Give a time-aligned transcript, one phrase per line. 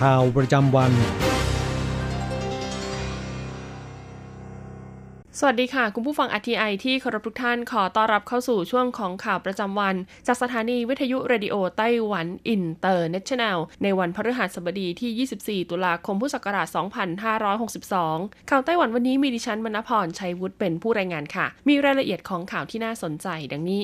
[0.00, 0.92] ข่าวประจำวัน
[5.40, 9.94] สวัสดีค่ะ คุณผู้ฟัง RTI ที่เคารพทุกท่านขอต้อนรับเข้าสู่ช่วงของข่าวประจำวัน
[10.26, 16.68] จากสถานีวิทยุ Radio Taiwan International ในวันพฤหัสบดีที่ 24 ตุลาคมพุทธศักราช
[17.58, 23.82] 2562 ข่าวไต้หวันวันนี้มีดิฉันมณพรชัยวุฒิเป็นผู้รายงานค่ะ มีรายละเอียดของข่าวที่น่าสนใจดังนี้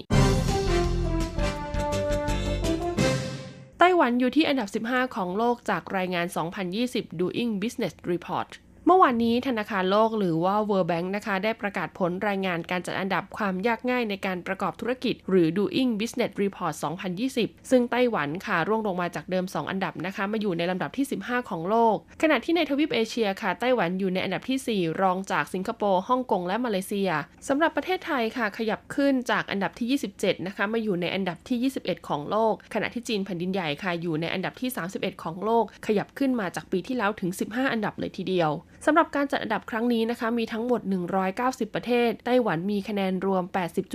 [3.84, 6.26] ไต้หวันอยู่ที่อันดับ 15 ของโลกจากรายงาน
[6.72, 8.48] 2020 Doing Business Report
[8.86, 16.74] เมื่อวานนี้ธนาคารโลกหรือว่า World Bank นะคะได้ประกาศผลรายงานการจัดอันดับความยากง่ายในการประกอบธุรกิจ หรือ Doing Business Report
[17.22, 27.10] 2020 ซึ่งไต้หวันค่ะร่วงลงมาจากเดิม 2 อันดับนะคะมาอยู่ในลำดับที่ 15 ของโลก ขณะที่ในทวีปเอเชียค่ะไต้หวันอยู่ในอันดับที่ 4 รองจากสิงคโปร์ฮ่องกงและมาเลเซีย
[27.48, 38.52] สำหรับประเทศไทยค่ะขยับขึ้นจากอันดับที่ 27 นะคะมาอยู่ในอันดับที่ 21 ของโลก ขณะที่จีนแผ่นดินใหญ่ค่ะอยู่ในอันดับที่ 31 ของโลก ขยับขึ้นมาจากปีที่แล้วถึง 15 อันดับเลยทีเดียว
[38.86, 40.80] สำหรับการจัดอันดับครั้งนี้นะคะมีทั้งหมด
[41.28, 43.44] 190 ประเทศ ไต้หวันมีคะแนนรวม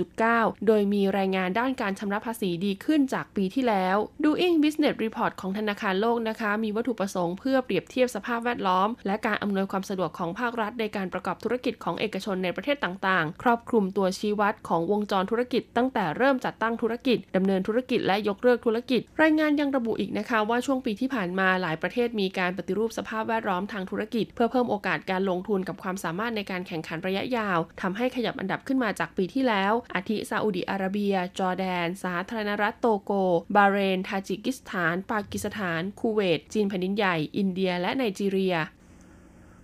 [0.08, 31.86] 80.9 โดยมีรายงานด้านการชำระภาษีดีขึ้นจากปีที่แล้ว Doing Business Report ของธนาคารโลกนะคะ มีวัตถุประสงค์เพื่อเปรียบเทียบสภาพแวดล้อม และการอำนวยความสะดวกของภาครัฐ ในการประกอบธุรกิจของเอกชนในประเทศต่างๆ ครอบคลุมตัวชี้วัดของวงจรธุรกิจ ตั้งแต่เริ่มจัดตั้งธุรกิจดำเนินธุรกิจและยกเลิกธุรกิจ รายงานยังระบุอีกนะคะว่าช่วงปีที่ผ่านมาหลายประเทศมีการปฏิรูปสภาพแวดล้อมทางธุรกิจ เพื่อเพิ่มโออกาสการลงทุนกับความสามารถในการแข่งขันระยะยาวทำให้ขยับอันดับขึ้นมาจากปีที่แล้ว อาทิซาอุดิอาระเบีย จอร์แดน
[32.04, 33.12] สาธารณรัฐโตโก
[33.56, 38.56] บาเรน ทาจิกิสถาน ปากีสถาน คูเวต จีนแผ่นดินใหญ่ อินเดีย และไนจีเรีย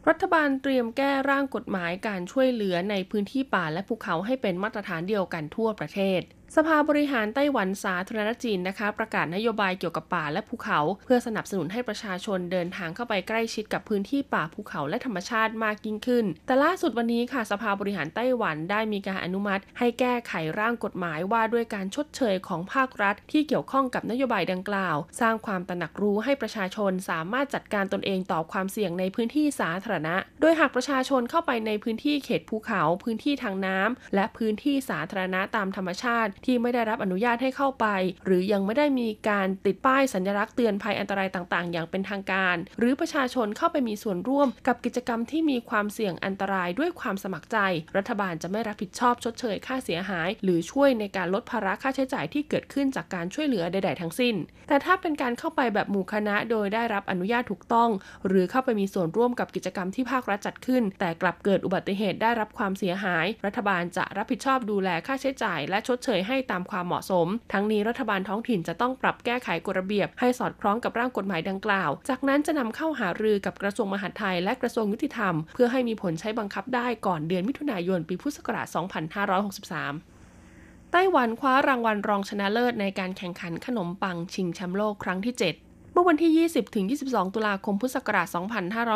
[0.08, 6.20] รัฐบาลเตรียมแก้ร่างกฎหมายการช่วยเหลือในพื้นที่ป่าและภูเขาให้เป็นมาตรฐานเดียวกันทั่วประเทศ
[6.58, 37.86] สภาบริหารไต้หวันสาธารณจีนนะคะ ประกาศนโยบายเกี่ยวกับป่าและภูเขา เพื่อสนับสนุนให้ประชาชนเดินทางเข้าไปใกล้ชิดกับพื้นที่ป่าภูเขาและธรรมชาติมากยิ่งขึ้น แต่ล่าสุดวันนี้ค่ะ สภาบริหารไต้หวันได้มีการอนุมัติ ให้แก้ไขร่างกฎหมายว่าด้วยการชดเชยของภาครัฐ ที่เกี่ยวข้องกับนโยบายดังกล่าว สร้างความตระหนักรู้ให้ประชาชนสามารถจัดการตนเองต่อความเสี่ยงในพื้นที่สาธารณะ โดยหากประชาชนเข้าไปในพื้นที่เขตภูเขา พื้นที่ทางน้ำและพื้นที่สาธารณะตามธรรมชาติที่ไม่ได้รับอนุญาตให้เข้าไป
[38.24, 47.58] หรือยังไม่ได้มีการติดป้ายสัญลักษณ์เตือนภัยอันตรายต่างๆ อย่างเป็นทางการ หรือประชาชนเข้าไปมีส่วนร่วม กับกิจกรรมที่มีความเสี่ยงอันตรายด้วยความสมัครใจ
[47.96, 54.34] รัฐบาลจะไม่รับผิดชอบชดเชยค่าเสียหาย หรือช่วยในการลดภาระค่าใช้จ่ายที่เกิดขึ้นจากการช่วยเหลือใด ๆ ทั้งสิ้น
[54.68, 57.90] แต่ถ้าเป็นการเข้าไปแบบหมู่คณะโดยได้รับอนุญาตถูกต้อง
[58.26, 87.34] หรือเข้าไปมีส่วนร่วมกับกิจกรรมที่ภาครัฐจัดขึ้น แต่กลับเกิดอุบัติเหตุได้รับความเสียหาย รัฐบาลจะรับผิดชอบดูแลค่าใช้จ่าย และชดเชยให้ตามความเหมาะสม ทั้งนี้รัฐบาลท้องถิ่นจะต้องปรับแก้ไขกฎระเบียบ ให้สอดคล้องกับร่างกฎหมายดังกล่าว จากนั้นจะนำเข้าหารือกับกระทรวงมหาดไทย และกระทรวงยุติธรรม เพื่อให้มีผลใช้บังคับได้ก่อนเดือนมิถุนายนปีพุทธศักราช 2563ไต้หวันคว้ารางวัลรองชนะเลิศในการแข่งขันขนมปังชิงแชมป์โลกครั้งที่ 7 เมื่อวันที่ 20 ถึง 22
[87.34, 88.28] ตุลาคม พุทธศักราช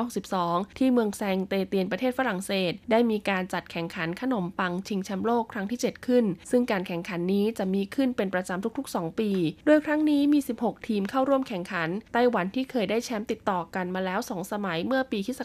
[0.05, 9.31] 2562 ที่เมืองแซงเตเตียนประเทศฝรั่งเศส ได้มีการจัดแข่งขันขนมปังชิงแชมป์โลกครั้งที่ 7 ขึ้น ซึ่งการแข่งขันนี้จะมีขึ้นเป็นประจำทุก ๆ 2 ปี
[9.67, 15.41] โดยครั้งนี้มี 16 ทีมเข้าร่วมแข่งขัน ไต้หวันที่เคยได้แชมป์ติดต่อกันมาแล้ว 2 สมัยเมื่อปีคศ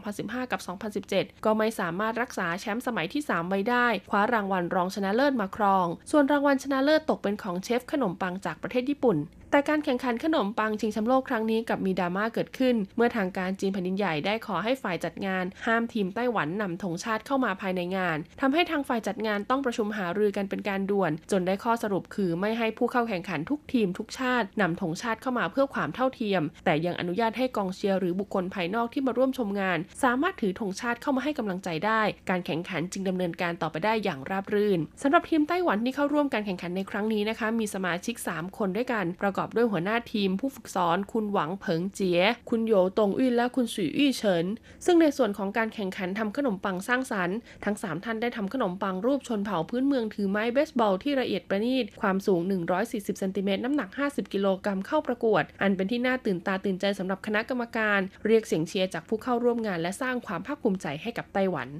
[0.00, 0.60] 2015 กับ
[1.04, 9.18] 2017 ก็ไม่สามารถรักษาแชมป์สมัยที่ 3 ไว้ได้ คว้ารางวัลรองชนะเลิศมาครอง ส่วนรางวัลชนะเลิศตกเป็นของเชฟขนมปังจากประเทศญี่ปุ่น
[9.50, 42.20] แต่การแข่งขันขนมปังชิงแชมป์โลกครั้งนี้กับมีดราม่าเกิดขึ้น เมื่อทางการจีนแผ่นดินใหญ่ได้ขอให้ฝ่ายจัดงาน ห้ามทีมไต้หวันนำธงชาติเข้ามาภายในงานทำให้ทางฝ่ายจัดงานต้องประชุมหารือกันเป็นการด่วน จนได้ข้อสรุปคือไม่ให้ผู้เข้าแข่งขันทุกทีมทุกชาตินำธงชาติเข้ามาเพื่อความเท่าเทียม แต่ยังอนุญาตให้กองเชียร์หรือบุคคลภายนอกที่มาร่วมชมงาน สามารถถือธงชาติเข้ามาให้กำลังใจได้ การแข่งขันจึงดำเนินการต่อไปได้อย่างราบรื่นสำหรับทีมไต้หวันที่เข้าร่วมการแข่งขันในครั้งนี้นะคะ มีสมาชิก 3 คนด้วยกันประกอบด้วยหัวหน้าทีมผู้ฝึกสอคุณหวังเผิงเจีย
[42.50, 44.46] คุณโยตงอุ้และคุณสุยอี้เฉิน
[44.84, 52.40] ซึ่งในส่วนของการแข่งขันทำขนมปังสร้างสรรค์ ทั้ง 3 ท่านได้ทำขนมปังรูปชนเผ่าพื้นเมืองถือไม้เบสบอลที่ละเอียดประณีต ความสูง
[52.80, 61.70] 140 เซนติเมตร น้ำหนัก 50 กิโลกรัมเข้าประกวด อันเป็นที่น่าตื่นตาตื่นใจสำหรับคณะกรรมการ เรียกเสียงเชียร์จากผู้เข้าร่วมงาน และสร้างความภาคภูมิใจให้กับไต้หวัน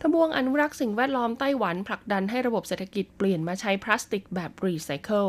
[0.00, 5.26] ทบวงอนุรักษ์สิ่งแวดล้อมไต้หวันผลักดันให้ระบบเศรษฐกิจเปลี่ยนมาใช้พลาสติกแบบรีไซเคิล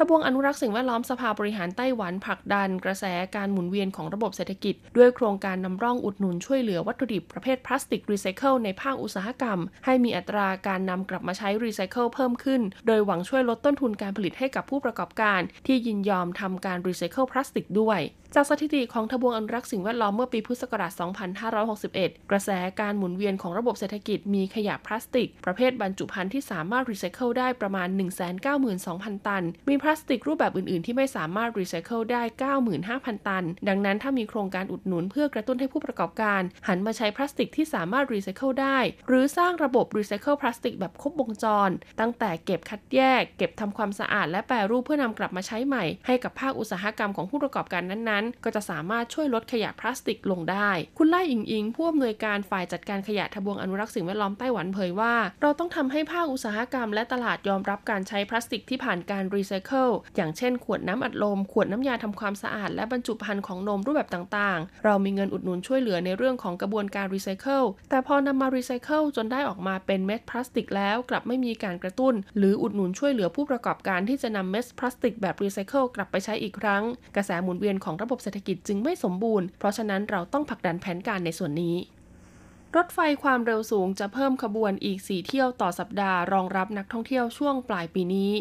[0.00, 3.04] ทบวงอนุรักษ์สิ่งแวดล้อมสภาบริหารไต้หวันผลักดันกระแส
[3.36, 18.00] การหมุนเวียนของระบบเศรษฐกิจ ด้วยโครงการนำร่องอุดหนุนช่วยเหลือวัตถุดิบประเภทพลาสติกรีไซเคิลในภาคอุตสาหกรรม ให้มีอัตราการนำกลับมาใช้รีไซเคิลเพิ่มขึ้น โดยหวังช่วยลดต้นทุนการผลิตให้กับผู้ประกอบการ ที่ยินยอมทำการรีไซเคิลพลาสติกด้วย
[18.34, 20.92] จากสถิติของทบวงอนุรักษ์สิ่งแวดล้อมเมื่อปีพุทธศักราช
[21.60, 27.88] 2561 กระแสการหมุนเวียนของระบบเศรษฐกิจมีขยะพลาสติก ประเภทบรรจุภัณฑ์ที่สามารถรีไซเคิลได้ประมาณ
[28.58, 32.22] 192,000 ตัน มีพลาสติกรูปแบบอื่น ๆ ที่ไม่สามารถรีไซเคิลได้
[32.74, 38.78] 95,000 ตัน ดังนั้นถ้ามีโครงการอุดหนุนเพื่อกระตุ้นให้ผู้ประกอบการ หันมาใช้พลาสติกที่สามารถรีไซเคิลได้
[39.08, 41.70] หรือสร้างระบบรีไซเคิลพลาสติกแบบครบวงจร
[42.00, 76.82] ตั้งแต่เก็บคัดแยก เก็บทำความสะอาดและแปรรูปเพื่อนำกลับมาใช้ใหม่ให้กับภาคอุตสาหกรรมของผู้ประกอบการนั้นๆก็จะสามารถช่วยลดขยะพลาสติกลงได้ คุณไล่อิงอิงผู้อำนวยการฝ่ายจัดการขยะทบวงอนุรักษ์สิ่งแวดล้อมไต้หวันเผยว่า เราต้องทำให้ภาคอุตสาหกรรมและตลาดยอมรับการใช้พลาสติกที่ผ่านการรีไซเคิล อย่างเช่น ขวดน้ำอัดลม ขวดน้ำยาทำความสะอาด และบรรจุภัณฑ์ของนมรูปแบบต่างๆ เรามีเงินอุดหนุนช่วยเหลือในเรื่องของกระบวนการรีไซเคิล แต่พอนำมารีไซเคิลจนได้ออกมาเป็นเม็ดพลาสติกแล้วกลับไม่มีการกระตุ้น หรืออุดหนุนช่วยเหลือผู้ประกอบการที่จะนำเม็ดพลาสติกแบบรีไซเคิลกลับไปใช้อีกครั้ง
[77.16, 81.76] กระแสหมุนเวียนของระบบเศรษฐกิจจึงไม่สมบูรณ์ เพราะฉะนั้นเราต้องผลักดันแผนการในส่วนนี้
[82.76, 88.32] รถไฟความเร็วสูงจะเพิ่มขบวนอีก 4 เที่ยวต่อสัปดาห์รองรับนักท่องเที่ยวช่วงปลายปีนี้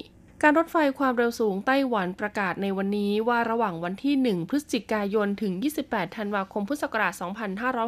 [0.44, 5.54] การรถไฟความเร็วสูงไต้หวันประกาศในวันนี้ว่าระหว่างวันที่ 1 พฤศจิกายน ถึง
[5.84, 7.14] 28 ธันวาคม พุทธศักราช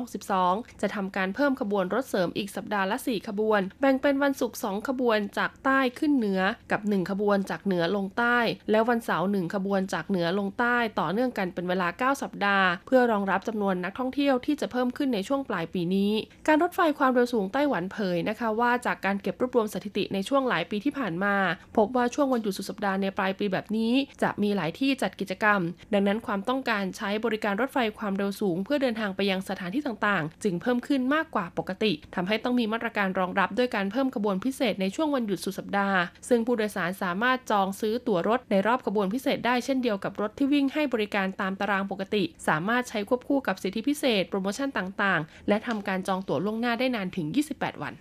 [0.03, 6.41] 2562 จะทำการเพิ่มขบวนรถเสริมอีกสัปดาห์ละ 4 ขบวน แบ่งเป็นวันศุกร์ 2 ขบวนจากใต้ขึ้นเหนือ
[6.71, 8.37] กับ 1 ขบวนจากเหนือลงใต้
[8.71, 16.11] และวันเสาร์ 1 ขบวนจากเหนือลงใต้ ต่อเนื่องกันเป็นเวลา 9 สัปดาห์ เพื่อรองรับจำนวนนักท่องเที่ยวที่จะเพิ่มขึ้นในช่วงปลายปีนี้
[16.47, 21.35] การรถไฟความเร็วสูงไต้หวันเผยนะคะว่าจากการเก็บรวบรวมสถิติในช่วงหลายปีที่ผ่านมา
[21.77, 23.94] พบว่าช่วงวันวันหยุดสุดสัปดาห์ในปลายปีแบบนี้
[24.24, 25.59] จะมีหลายที่จัดกิจกรรม
[25.94, 36.00] ดังนั้นความต้องการใช้บริการรถไฟความเร็วสูง เพื่อเดินทางไปยังสถานที่ต่างๆ จึงเพิ่มขึ้นมากกว่าปกติทำให้ต้องมีมาตรการรองรับด้วยการเพิ่มขบวนพิเศษในช่วงวันหยุดสุดสัปดาห์
[36.30, 47.95] ซึ่งผู้โดยสารสามารถจองซื้อตั๋วรถในรอบขบวนพิเศษได้เช่นเดียวกับรถที่วิ่งให้บริการตามตารางปกติ สามารถใช้ควบคู่กับสิทธิพิเศษ โปรโมชั่นต่างๆ และทำการจองตั๋วล่วงหน้าได้นานถึง 28 วัน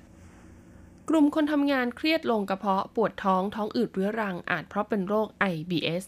[1.08, 6.04] กลุ่มคนทำงานเครียดลงกระเพาะปวดท้องท้องอืดเรื้อรังอาจเพราะเป็นโรค IBS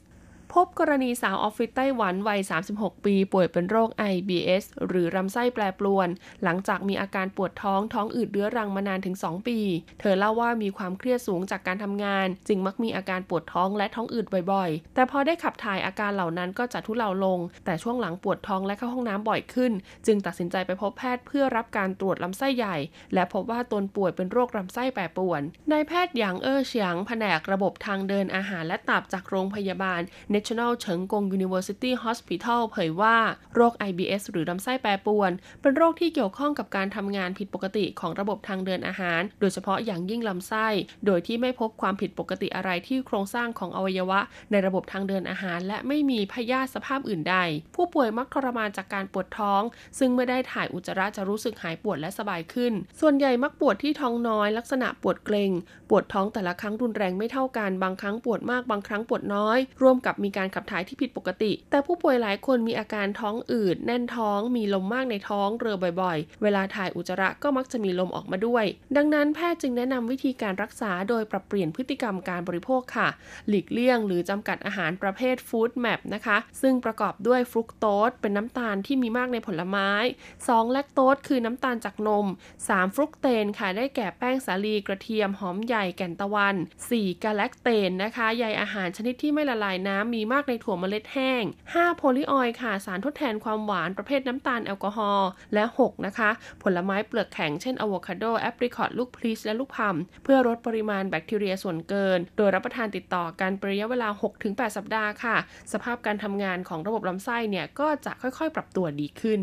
[0.56, 2.41] พบกรณีสาวออฟฟิศไต้หวันวัย
[2.73, 6.08] 36 ปี ป่วยเป็นโรค IBS หรือลำไส้แปรปรวน
[6.44, 9.58] หลังจากมีอาการปวดท้องท้องอืดเรื้อรังมานานถึง 2 ปี
[10.00, 19.73] เธอเล่าว่ามีความเครียดสูงจากการทำงาน จึงมักมีอาการปวดท้องและท้องอืดบ่อยๆ แต่พอได้ขับถ่ายอาการเหล่านั้นก็จะทุเลาลง แต่ช่วงหลังปวดท้องและเข้าห้องน้ำบ่อยขึ้น
[20.07, 22.76] จึงตัดสินใจไปพบแพทย์เพื่อรับการตรวจลำไส้ใหญ่
[23.14, 25.42] และพบว่าตนป่วยเป็นโรคลำไส้แปรปรวน
[25.73, 30.02] นายแพทย์หยางเอ้อเฉียงแผนกระบบทางเดินอาหารและตับจากโรงพยาบาล
[30.40, 33.16] National เฉิงกง University Hospital เผยว่า
[33.54, 35.30] โรค IBS หรือลำไส้แปรปรวน
[35.61, 40.66] เป็นโรคที่เกี่ยวข้องกับการทำงานผิดปกติของระบบทางเดินอาหาร โดยเฉพาะอย่างยิ่งลำไส้
[41.06, 44.20] โดยที่ไม่พบความผิดปกติอะไรที่โครงสร้างของอวัยวะ
[44.50, 47.37] ในระบบทางเดินอาหาร และไม่มีพยาธิสภาพอื่นใด
[47.75, 49.62] ผู้ป่วยมักทรมานจากการปวดท้อง
[49.99, 55.50] ซึ่งเมื่อได้ถ่ายอุจจาระจะรู้สึกหายปวดและสบายขึ้น ส่วนใหญ่มักปวดที่ท้องน้อย ลักษณะปวดเกร็ง
[55.90, 68.64] ปวดท้องแต่ละครั้งรุนแรงไม่เท่ากัน บางครั้งปวดมาก บางครั้งปวดน้อย ร่วมกับมีการขับถ่ายที่ผิดปกติ แต่ผู้ป่วยหลายคนมีอาการท้องอืด แน่นท้อง มีลมมากในท้อง เรือบ่อยๆ เวลาถ่ายอุจจาระก็มักจะมีลมออกมาด้วย
[68.96, 73.08] ดังนั้นแพทย์จึงแนะนำวิธีการรักษาโดยปรับเปลี่ยนพฤติกรรมการบริโภคค่ะ
[73.49, 79.90] หลีกเลี่ยงหรือจำกัดอาหารประเภท FODMAP นะคะ ซึ่งประกอบด้วยฟรุกโตสเป็นน้ำตาลที่มีมากในผลไม้
[80.32, 82.26] 2 แลคโตสคือน้ำตาลจากนม
[82.60, 86.56] 3 fructan ค่ะได้แก่แป้งสาลีกระเทียมหอมใหญ่แก่นตะวัน
[86.88, 96.31] 4 galactan นะคะใยอาหารชนิดที่ไม่ละลายน้ำมีมากในถั่วเมล็ดแห้ง 5 polyol ค่ะ สารทดแทนความหวานประเภทน้ำตาลแอลกอฮอล์ และ 6 นะคะ
[96.62, 104.09] ผลไม้เปลือกแข็งเช่นอะโวคาโด แอปริคอต ลูกพีช และลูกพลัมเพื่อลดปริมาณแบคทีเรียส่วนเกิน โดยรับประทานติดต่อกันเป็นระยะเวลา
[104.43, 105.37] 6-8 สัปดาห์ค่ะ
[105.73, 109.41] สภาพการทำงานของระบบลำไส้เนี่ยก็จะค่อยๆ ปรับตัวดีขึ้น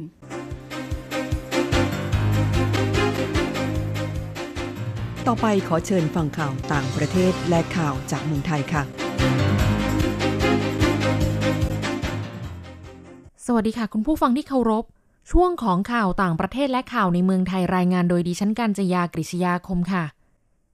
[5.27, 9.66] ต่อไปขอเชิญฟังข่าวต่างประเทศและข่าวจากเมืองไทยค่ะ
[13.49, 14.85] สวัสดีค่ะ คุณผู้ฟังที่เคารพ
[15.31, 20.03] ช่วงของข่าวต่างประเทศและข่าวในเมืองไทยรายงานโดยดิฉันการจยากริชยาคมค่ะ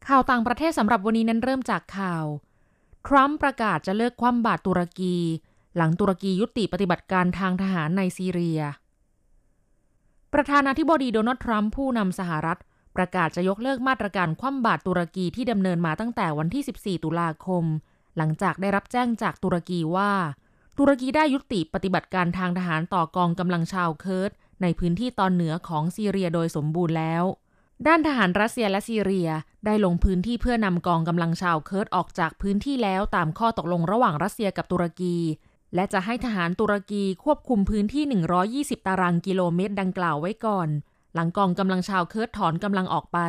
[0.07, 2.25] ข่าวต่างประเทศสำหรับวันนี้นั้นเริ่มจากข่าว
[3.07, 5.15] ทรัมป์ประกาศจะเลิกคว่ำบาตรตุรกี
[5.77, 8.61] หลังตุรกียุติปฏิบัติการทางทหารในซีเรีย
[10.33, 12.59] ประธานาธิบดีโดนัลด์ทรัมป์ผู้นำสหรัฐ
[12.95, 17.63] ประกาศจะยกเลิกมาตรการคว่ำบาตรตุรกีที่ดำเนินมาตั้งแต่วันที่ 14 ตุลาคม
[18.17, 20.11] หลังจากได้รับแจ้งจากตุรกีว่า
[20.77, 27.23] ตุรกีได้ยุติปฏิบัติการทางทหารต่อกองกำลังชาวเคิร์ดในพื้นที่ตอนเหนือของซีเรียโดยสมบูรณ์แล้ว
[27.87, 29.29] ด้านทหารรัสเซียและซีเรีย
[29.65, 35.17] ได้ลงพื้นที่เพื่อนำกองกำลังชาวเคิร์ดออกจากพื้นที่แล้วตามข้อตกลงระหว่างรัสเซียกับตุรกี
[35.75, 38.03] และจะให้ทหารตุรกีควบคุมพื้นที่
[38.79, 40.69] 120 ตารางกิโลเมตรดังกล่าวไว้ก่อน
[41.13, 43.19] หลังกองกำลังชาวเคิร์ดถอนกำลังออกไป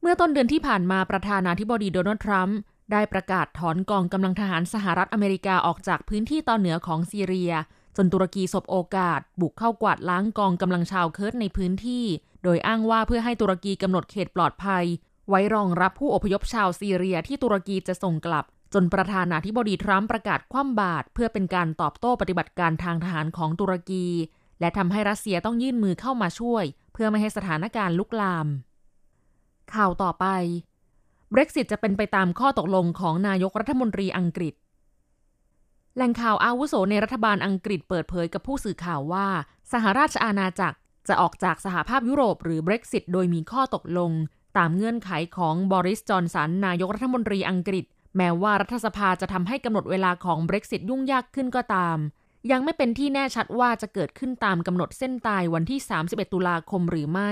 [0.00, 2.58] เมื่อต้นเดือนที่ผ่านมาประธานาธิบดีโดนัลด์ทรัมป์
[2.92, 7.52] ได้ประกาศถอนกองกำลังทหารสหรัฐอเมริกาออกจากพื้นที่ตอนเหนือของซีเรีย
[7.96, 12.04] จนตุรกีสบโอกาส บุกเข้ากวาดล้างกองกำลังชาวเคิร์ดในพื้นที่
[12.44, 14.84] โดยอ้างว่าเพื่อให้ตุรกีกำหนดเขตปลอดภัย
[15.28, 24.06] ไว้รองรับผู้อพยพชาวซีเรียที่ตุรกีจะส่งกลับ จนประธานาธิบดีทรัมป์ประกาศคว่ำบาตรเพื่อเป็นการตอบโต้ปฏิบัติการทางทหารของตุรกี
[24.60, 28.46] และทำให้รัสเซียต้องยื่นมือเข้ามาช่วย เพื่อไม่ให้สถานการณ์ลุกลาม
[29.74, 30.26] ข่าวต่อไป
[31.34, 34.54] Brexit จะเป็นไปตามข้อตกลงของนายกรัฐมนตรีอังกฤษ
[35.96, 39.26] แหล่งข่าวอาวุโสในรัฐบาลอังกฤษเปิดเผยกับผู้สื่อข่าวว่า
[39.72, 40.76] สหราชอาณาจักร
[41.08, 44.10] จะออกจากสหภาพยุโรปหรือ Brexit โดยมีข้อตกลง
[44.58, 47.84] ตามเงื่อนไขของบริสจอนสันนายกรัฐมนตรีอังกฤษ
[48.16, 51.98] แม้ว่ารัฐสภาจะทำให้กำหนดเวลาของ Brexit ยุ่งยากขึ้นก็ตาม
[52.50, 57.30] ยังไม่เป็นที่แน่ชัดว่าจะเกิดขึ้นตามกำหนดเส้นตายวันที่ 31 ตุลาคมหรือไม่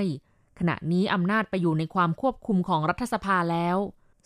[0.58, 3.76] ขณะนี้อำนาจไปอยู่ในความควบคุมของรัฐสภาแล้ว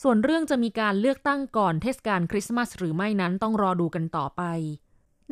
[0.02, 4.42] ส่วนเรื่องจะมีการเลือกตั้งก่อนเทศกาลคริสต์มาสหรือไม่นั้นต้องรอดูกันต่อไป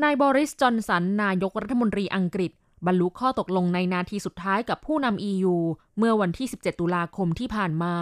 [0.02, 2.52] นายบริส จอนสัน นายกรัฐมนตรีอังกฤษ
[2.86, 5.56] บรรลุข้อตกลงในนาทีสุดท้ายกับผู้นำ EU
[5.98, 7.94] เมื่อวันที่ 17 ตุลาคมที่ผ่านมา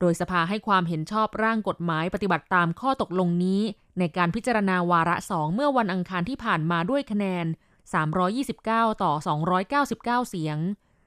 [0.00, 3.62] โดยสภาให้ความเห็นชอบร่างกฎหมายปฏิบัติตามข้อตกลงนี้
[3.98, 7.46] ในการพิจารณาวาระสองเมื่อวันอังคารที่ผ่านมาด้วยคะแนน
[8.24, 9.12] 329 ต่อ
[9.70, 10.58] 299 เสียง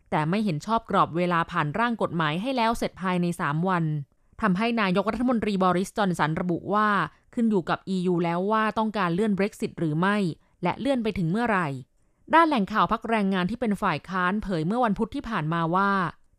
[0.10, 3.84] แต่ไม่เห็นชอบกรอบเวลาผ่านร่างกฎหมายให้แล้วเสร็จภายใน 3 วัน
[4.42, 6.88] ทำให้นายกรัฐมนตรีบริสจอนสันระบุว่า
[7.34, 10.18] ขึ้นอยู่กับ EU แล้วว่าต้องการเลื่อน Brexit หรือไม่
[10.64, 11.68] และเลื่อนไปถึงเมื่อไหร่
[12.34, 15.92] ด้านแหล่งข่าวพักแรงงานที่เป็นฝ่ายค้านเผยเมื่อวันพุธที่ผ่านมาว่า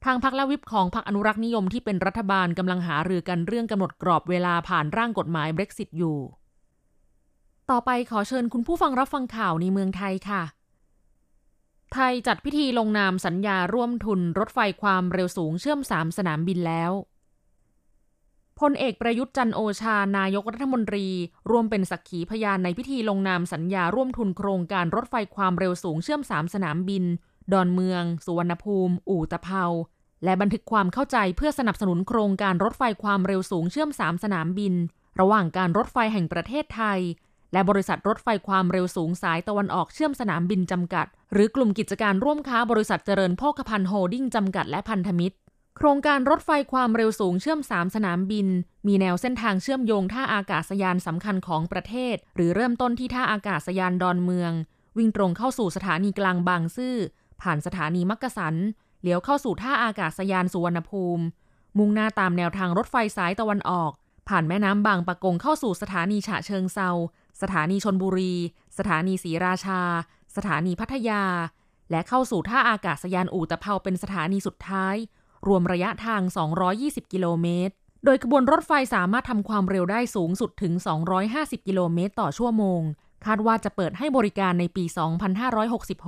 [0.04, 6.18] ทางพักและวิปของพักอนุรักษ์นิยมที่เป็นรัฐบาลกำลังหารือกันเรื่องกำหนดกรอบเวลาผ่านร่างกฎหมาย Brexit อยู่
[7.70, 10.42] ต่อไปขอเชิญคุณผู้ฟังรับฟังข่าวในเมืองไทยค่ะ
[11.94, 16.92] ไทยจัดพิธีลงนามสัญญาร่วมทุนรถไฟความเร็วสูงเชื่อมสามสนามบินแล้ว
[18.60, 21.06] พลเอกประยุทธ์จันทร์โอชานายกรัฐมนตรี
[21.50, 27.04] ร่วมเป็นสักขีพยานในพิธีลงนามสัญญาร่วมทุนโครงการรถไฟความเร็วสูงเชื่อมสามสนามบิน
[27.52, 29.64] ดอนเมือง สุวรรณภูมิ อู่ตะเภา
[30.24, 34.74] และบันทึกความเข้าใจเพื่อสนับสนุนโครงการรถไฟความเร็วสูงเชื่อมสามสนามบิน
[35.20, 37.00] ระหว่างการรถไฟแห่งประเทศไทย
[37.52, 45.36] และบริษัทรถไฟความเร็วสูงสายตะวันออกเชื่อมสนามบินจำกัด หรือกลุ่มกิจการร่วมค้าบริษัทเจริญโภคภัณฑ์โฮลดิ้งจำกัดและพันธมิตร
[45.76, 48.46] โครงการรถไฟความเร็วสูงเชื่อม 3 สนามบิน
[48.86, 54.52] มีแนวเส้นทางเชื่อมโยงท่าอากาศยานสำคัญของประเทศ หรือเริ่มต้นที่ท่าอากาศยานดอนเมือง
[54.98, 56.96] วิ่งตรงเข้าสู่สถานีกลางบางซื่อ
[57.42, 58.54] ผ่านสถานีมักกะสัน
[59.02, 61.24] เลี้ยวเข้าสู่ท่าอากาศยานสุวรรณภูมิ
[61.78, 63.92] มุ่งหน้าตามแนวทางรถไฟสายตะวันออก
[64.28, 66.90] ผ่านแม่น้ำบางปะกงเข้าสู่สถานีฉะเชิงเซา
[67.42, 68.34] สถานีชนบุรี
[68.78, 69.80] สถานีศรีราชา
[70.36, 71.24] สถานีพัทยา
[71.90, 74.96] และเข้าสู่ท่าอากาศยานอู่ตะเภาเป็นสถานีสุดท้าย
[75.46, 76.22] รวมระยะทาง
[76.66, 80.72] 220 กิโลเมตร โดยขบวนรถไฟสามารถทำความเร็วได้สูงสุดถึง
[81.20, 82.80] 250 กิโลเมตรต่อชั่วโมง
[83.26, 84.84] คาดว่าจะเปิดให้บริการในปี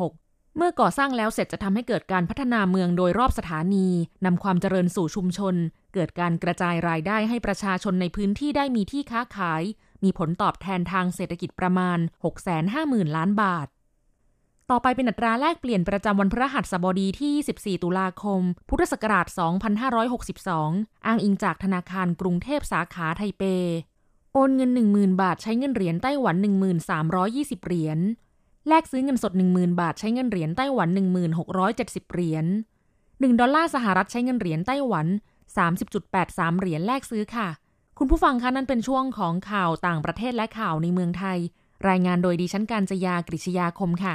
[0.00, 3.88] 2566เมื่อก่อสร้างแล้วเสร็จจะทำให้เกิดการพัฒนาเมืองโดยรอบสถานี
[4.24, 5.54] นำความเจริญสู่ชุมชน
[5.94, 9.62] เกิดการกระจายรายได้ให้ประชาชนในพื้นที่ได้มีที่ค้าขาย
[10.04, 11.98] มีผลตอบแทนทางเศรษฐกิจประมาณ
[12.56, 13.68] 650,000 ล้านบาท
[14.70, 19.26] ต่อไปเป็นอัตราแลกเปลี่ยนประจำวันพฤหัสบดีที่24ตุลาคม พุทธศักราช
[20.16, 23.42] 2562 อ้างอิงจากธนาคารกรุงเทพสาขาไทเป
[24.34, 26.36] โอนเงิน 10,000 บาทใช้เงินเหรียญไต้หวัน
[27.00, 27.98] 1320 เหรียญ
[28.68, 30.88] แลกซื้อเงินสด 10,000 บาทใช้เงินเหรียญไต้หวัน
[31.50, 32.46] 1670 เหรียญ
[32.92, 35.06] 1 ดอลลาร์สหรัฐใช้เงินเหรียญไต้หวัน
[35.78, 37.48] 30.83 เหรียญแลกซื้อค่ะ
[38.02, 41.38] คุณผู้ฟังคะนั่นเป็นช่วงของข่าวต่างประเทศและข่าวในเมืองไทย
[41.88, 44.14] รายงานโดยดิฉันการจยากริชยาคมค่ะ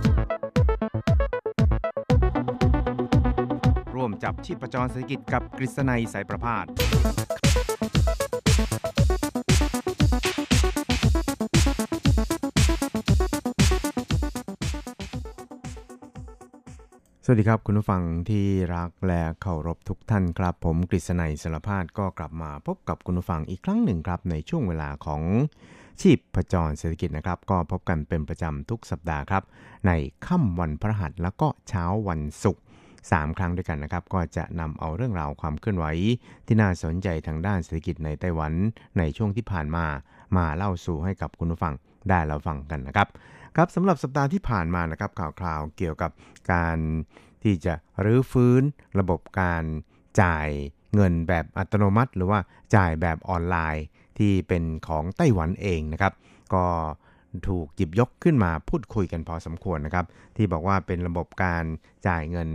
[4.23, 6.65] จับชีพจรเศรษฐกิจกับกฤษณัยสายประพาส
[17.25, 25.21] สวัสดีครับคุณผู้ฟังที่รักและเคารพทุกท่านครับ ผมกฤษณัยสารพาดก็กลับมาพบกับคุณผู้ฟังอีกครั้งหนึ่งครับ ในช่วงเวลาของ
[26.01, 29.43] ชีพประจรเศรษฐกิจนะครับ ก็พบกันเป็นประจำทุกสัปดาห์ครับ
[29.87, 29.91] ใน
[30.25, 32.63] ค่ำวันพระหัสแล้วก็เช้าวันศุกร์
[33.09, 35.85] 3 ครั้งด้วยกันนะครับ ก็จะนำเอาเรื่องราวความเคลื่อนไหว
[36.45, 38.53] ที่น่าสนใจทางด้านเศรษฐกิจในไต้หวัน
[38.97, 39.85] ในช่วงที่ผ่านมา
[40.37, 41.73] มาเล่าสู่ให้กับคุณผู้ฟัง
[42.09, 43.07] ได้เราฟังกันนะครับ
[43.55, 46.11] ครับสำหรับสัปดาห์ที่ผ่านมานะครับข่าวคราวเกี่ยวกับ
[46.51, 46.77] การ
[47.43, 48.61] ที่จะรื้อฟื้น
[48.99, 49.63] ระบบการ
[50.21, 50.47] จ่าย
[50.95, 52.39] เงินแบบอัตโนมัติ หรือว่า
[52.75, 53.85] จ่ายแบบออนไลน์
[54.17, 56.13] ที่เป็นของไต้หวันเองนะครับ
[56.53, 56.65] ก็
[57.47, 60.05] ถูกหยิบยกขึ้นมาพูดคุยกันพอสมควรนะครับ
[60.37, 61.63] ที่บอกว่าเป็นระบบการ
[62.07, 62.49] จ่ายเงิน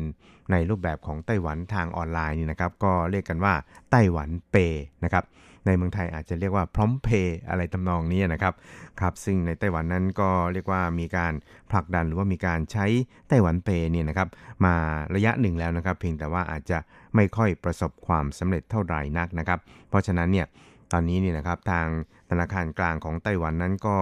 [0.50, 3.54] ในรูปแบบของไต้หวันทางออนไลน์นี่นะครับ ก็เรียกกันว่า
[3.90, 5.25] ไต้หวันเปย์นะครับ
[5.67, 8.54] ในเมืองไทยอาจจะเรียกว่าพร้อมเพย์อะไรตำนองนี้นะครับ
[9.00, 11.32] ครับ ซึ่งในไต้หวันนั้นก็เรียกว่ามีการ
[11.71, 12.86] ผลักดันหรือว่ามีการใช้
[13.28, 14.28] ไต้หวันเปย์เนี่ยนะครับ
[14.65, 14.75] มา
[15.15, 16.78] ระยะหนึ่งแล้วนะครับ เพียงแต่ว่าอาจจะ
[17.15, 19.58] ไม่ค่อยประสบความสำเร็จเท่าไหร่นักนะครับ
[19.89, 20.47] เพราะฉะนั้นเนี่ย
[20.93, 21.86] ตอนนี้เนี่ยนะครับทาง
[22.30, 23.97] ธนาคารกลางของไต้หวันนั้นก็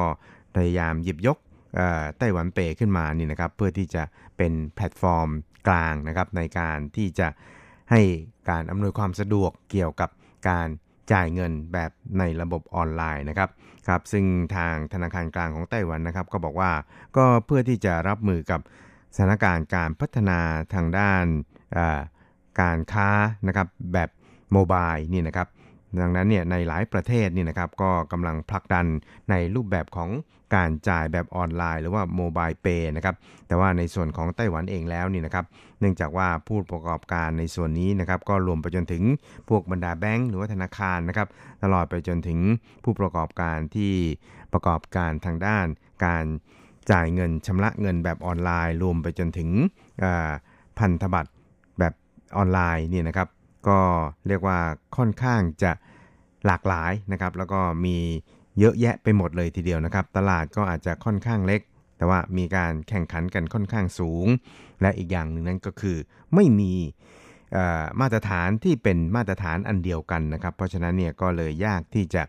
[0.57, 1.39] พยายามหยิบยก
[2.19, 4.03] Taiwan Pay ขึ้นมานี่นะครับเพื่อที่จะ
[4.37, 5.29] เป็นแพลตฟอร์ม
[5.69, 7.29] กลางนะครับในการที่จะ
[7.91, 8.01] ให้
[8.51, 10.11] การอำนวยความสะดวกเกี่ยวกับ
[10.49, 10.69] การ
[11.13, 13.51] จ่ายเงินแบบในระบบออนไลน์นะครับ
[13.89, 14.25] ครับซึ่ง
[14.57, 16.73] ทางธนาคารกลางของไต้หวันนะครับ ก็บอกว่า
[17.17, 18.61] ก็เพื่อที่จะรับมือกับ
[19.15, 20.39] สถานการณ์การพัฒนา
[20.75, 21.25] ทางด้าน
[22.61, 23.09] การค้า
[23.49, 24.09] นะครับแบบ
[24.53, 25.49] โมบายนี่นะครับ
[26.03, 28.87] ดังนั้นเนี่ยในหลายประเทศนี่นะครับก็กำลังผลักดัน
[29.31, 30.11] ในรูปแบบของ
[30.55, 33.15] การจ่ายแบบออนไลน์ หรือว่าโมบายเปย์นะครับ
[33.47, 35.45] แต่ว่าในส่วนของไต้หวันเองแล้วนี่นะครับ
[35.81, 39.03] เนื่องจากว่าผู้ประกอบการในส่วนนี้นะครับก็รวมไปจนถึง
[39.49, 41.29] พวกบรรดาแบงก์หรือว่าธนาคารนะครับ
[41.63, 42.39] ตลอดไปจนถึง
[42.85, 43.93] ผู้ประกอบการที่
[44.53, 45.67] ประกอบการทางด้าน
[46.07, 46.25] การ
[46.91, 49.51] จ่ายเงินชำระเงินแบบออนไลน์ รวมไปจนถึง
[50.79, 51.31] พันธบัตร
[51.79, 51.95] แบบ
[52.37, 53.29] ออนไลน์นี่นะครับ
[53.69, 53.79] ก็
[54.29, 54.59] เรียกว่า
[54.97, 55.73] ค่อนข้างจะ
[56.47, 57.97] หลากหลายนะครับ แล้วก็มี
[58.59, 61.61] เยอะแยะไปหมดเลยทีเดียวนะครับ ตลาดก็อาจจะค่อนข้างเล็ก
[61.97, 64.27] แต่ว่ามีการแข่งขันกันค่อนข้างสูง
[64.81, 65.97] และอีกอย่างหนึ่งนั้นก็คือ
[66.35, 66.73] ไม่มี
[68.01, 72.23] มาตรฐานที่เป็นมาตรฐานอันเดียวกันนะครับ เพราะฉะนั้นเนี่ยก็เลยยากที่จะ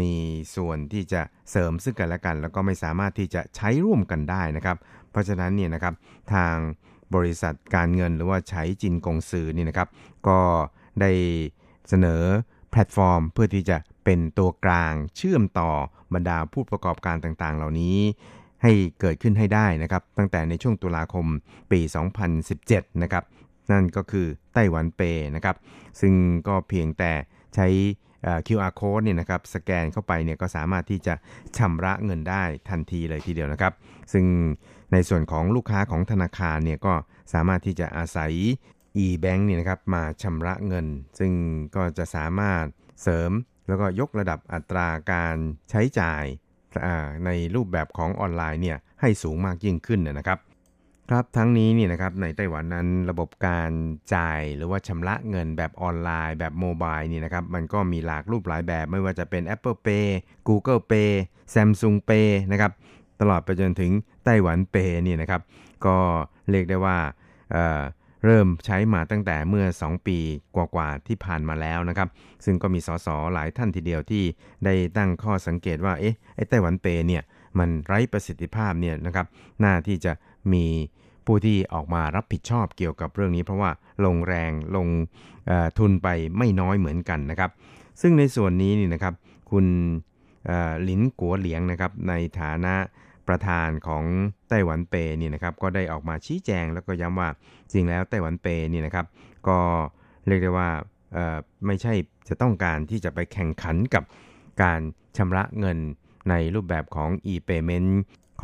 [0.00, 0.14] มี
[0.56, 4.76] ส่วนที่จะเสริมซึ่งกันและกัน แล้วก็ไม่สามารถที่จะใช้ร่วมกันได้นะครับ
[5.10, 5.94] เพราะฉะนั้นเนี่ยนะครับ
[6.32, 6.54] ทาง
[7.14, 9.88] บริษัทการเงินหรือว่าใช้จินกงซือนี่นะครับ
[10.28, 10.38] ก็
[11.00, 11.10] ได้
[11.88, 12.22] เสนอ
[12.70, 15.70] แพลตฟอร์ม เพื่อที่จะเป็นตัวกลางเชื่อมต่อ
[16.14, 17.96] บรรดาผู้ประกอบการต่างๆ เหล่านี้
[18.62, 21.26] ให้เกิดขึ้นให้ได้นะครับ ตั้งแต่ในช่วงตุลาคม
[21.70, 21.80] ปี
[22.40, 23.24] 2017 นะครับ
[23.72, 25.00] นั่นก็คือไต้หวันเป
[25.36, 25.56] นะครับ
[26.00, 26.14] ซึ่ง
[26.48, 27.12] ก็เพียงแต่
[27.54, 27.66] ใช้
[28.46, 31.14] QR code เนี่ยนะครับสแกนเข้าไปเนี่ยก็สามารถที่จะ
[31.56, 33.72] ชำระเงินได้ทันทีเลยทีเดียวนะครับ
[34.12, 34.24] ซึ่ง
[34.94, 36.94] ในส่วนของลูกค้าของธนาคารเนี่ยก็
[37.32, 38.32] สามารถที่จะอาศัย
[39.04, 40.86] e-bank เนี่ยนะครับมาชำระเงิน
[41.18, 41.32] ซึ่ง
[41.76, 42.64] ก็จะสามารถ
[43.02, 43.30] เสริม
[43.68, 45.36] แล้วก็ยกระดับอัตราการ
[45.70, 46.24] ใช้จ่าย
[47.24, 50.38] ในรูปแบบของออนไลน์เนี่ยให้สูงมากยิ่งขึ้นนะครับ
[51.10, 53.70] ครับทั้งนี้เนี่ยนะครับในไต้หวันนั้นระบบการ
[54.14, 60.06] จ่ายหรือว่าชำระเงินแบบออนไลน์แบบโมบายนี่นะครับมันก็มีหลากรูปหลายแบบไม่ว่าจะเป็น Apple Pay
[60.48, 61.12] Google Pay
[61.54, 62.72] Samsung Pay นะครับ
[63.20, 63.92] ตลอดไปจนถึง
[64.24, 65.40] ไต้หวันเปเนี่ยนะครับ
[65.86, 65.96] ก็
[66.50, 66.98] เรียกได้ว่า
[67.52, 70.18] เเริ่มใช้มาตั้งแต่เมื่อ 2 ปี
[70.56, 72.08] กว่าๆที่ผ่านมาแล้วนะครับ
[72.44, 74.24] ซึ่งก็มีสสหลายท่านทีเดียวที่
[74.64, 77.22] ได้ตั้งข้อสังเกตว่าเอ๊ะไอ้ไต้หวันเปเนี่ย
[77.58, 79.26] มันไร้ประสิทธิภาพเนี่ยนะครับ
[79.64, 80.12] น่าที่จะ
[80.52, 80.64] มี
[81.26, 83.70] ผู้ที่ออกมารับผิดชอบเกี่ยวกับเรื่องนี้ เพราะว่า
[84.04, 84.88] ลงแรงลง
[85.78, 86.08] ทุนไป
[86.38, 87.50] ไม่น้อยเหมือนกันนะครับ
[88.00, 89.14] ซึ่งในส่วนนี้นี่นะครับ
[89.50, 89.66] คุณ
[90.84, 92.74] หลินกัวเหลียงนะครับในฐานะ
[93.28, 94.04] ประธานของ
[94.48, 97.28] ไต้หวันเปนี่นะครับก็ได้ออกมาชี้แจงแล้วก็ย้ำว่า
[97.72, 99.06] จริงแล้วไต้หวันเปนี่นะครับ
[99.48, 99.58] ก็
[100.26, 100.70] เรียกได้ว่า
[101.66, 101.92] ไม่ใช่
[102.28, 104.04] จะต้องการที่จะไปแข่งขันกับ
[104.62, 104.80] การ
[105.16, 105.78] ชำระเงิน
[106.30, 107.90] ในรูปแบบของ e-payment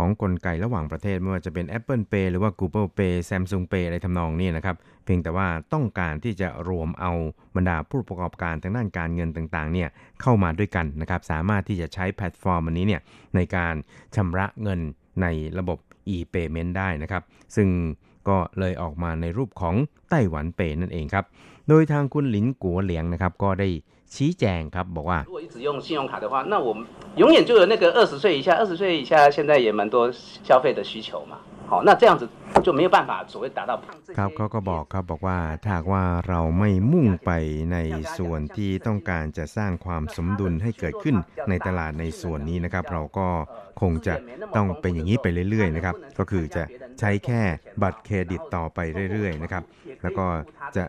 [0.01, 7.13] ของกลไกระหว่างประเทศไม่ว่าจะเป็น Apple Pay หรือว่า Google Pay Samsung Pay อะไรทำนองนี้นะครับ เพียงแต่ว่าต้องการที่จะรวมเอา
[7.57, 9.89] บรรดาผู้ประกอบการทางด้านการเงินต่างๆเนี่ย
[10.23, 13.01] เข้ามาด้วยกันนะครับ สามารถที่จะใช้แพลตฟอร์มอันนี้เนี่ย
[13.37, 13.75] ในการ
[14.17, 14.81] ชำระเงิน
[15.23, 15.27] ใน
[15.59, 15.79] ระบบ
[16.15, 17.23] e-payment ได้นะครับ
[17.57, 17.69] ซึ่ง
[18.29, 19.75] ก็เลยออกมาในรูปของ
[20.11, 21.25] ไต้หวันเปนั่นเองครับ
[21.69, 23.69] โดยทางคุณหลินกัวเหลียงนะครับก็ได้
[24.16, 26.80] ชี้แจงครับบอกว่า如果一直用信用卡的话那我们
[27.22, 29.96] 永远就有那个二十岁以下二十岁以下现在也蛮多
[30.48, 31.34] 消费的需求嘛
[31.68, 32.30] 好那这样子
[32.64, 33.72] 就没有办法所谓达到
[34.18, 37.32] ครับเขาก็บอกครับบอกว่าถ้าว่าเราไม่มุ่งไป
[37.72, 37.78] ใน
[38.18, 41.16] ส่วนที่ต้องการจะสร้างความสมดุลให้เกิดขึ้น
[41.50, 43.28] ในตลาดในส่วนนี้นะครับ เราก็
[43.82, 44.16] คงจะ
[44.56, 46.64] ต้องเป็นอย่างนี้ไปเรื่อยๆนะครับก็คือจะ
[47.00, 47.42] ใช้แค่
[47.82, 48.80] บัตรเครดิตต่อไป
[49.12, 49.64] เรื่อยๆนะครับ
[50.04, 50.26] แล้วก็
[50.76, 50.84] จะ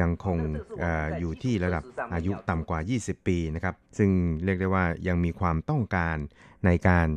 [0.00, 0.38] ยังคง
[0.82, 0.84] อ
[1.18, 4.10] อยู่ที่ระดับอายุต่ำกว่า 20 ปีนะครับ ซึ่ง
[4.44, 6.16] เรียกได้ว่ายังมีความต้องการ
[6.66, 7.08] ในการ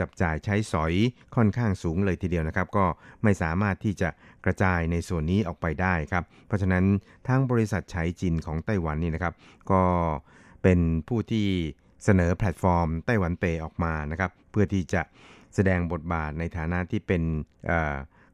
[0.00, 0.92] จับจ่ายใช้สอย
[1.36, 2.84] ค่อนข้างสูงเลยทีเดียวนะครับ ก็
[3.22, 4.08] ไม่สามารถที่จะ
[4.44, 6.84] กระจายในส่วนนี้ออกไปได้ครับ เพราะฉะนั้น
[7.28, 9.34] ทั้งบริษัทใช้จินของไต้หวันนี่นะครับ
[9.70, 9.82] ก็
[10.62, 11.46] เป็นผู้ที่
[12.04, 15.02] เสนอแพลตฟอร์มไต้หวันเปออกมานะครับ เพื่อที่จะ
[15.54, 17.22] แสดงบทบาทในฐานะที่เป็น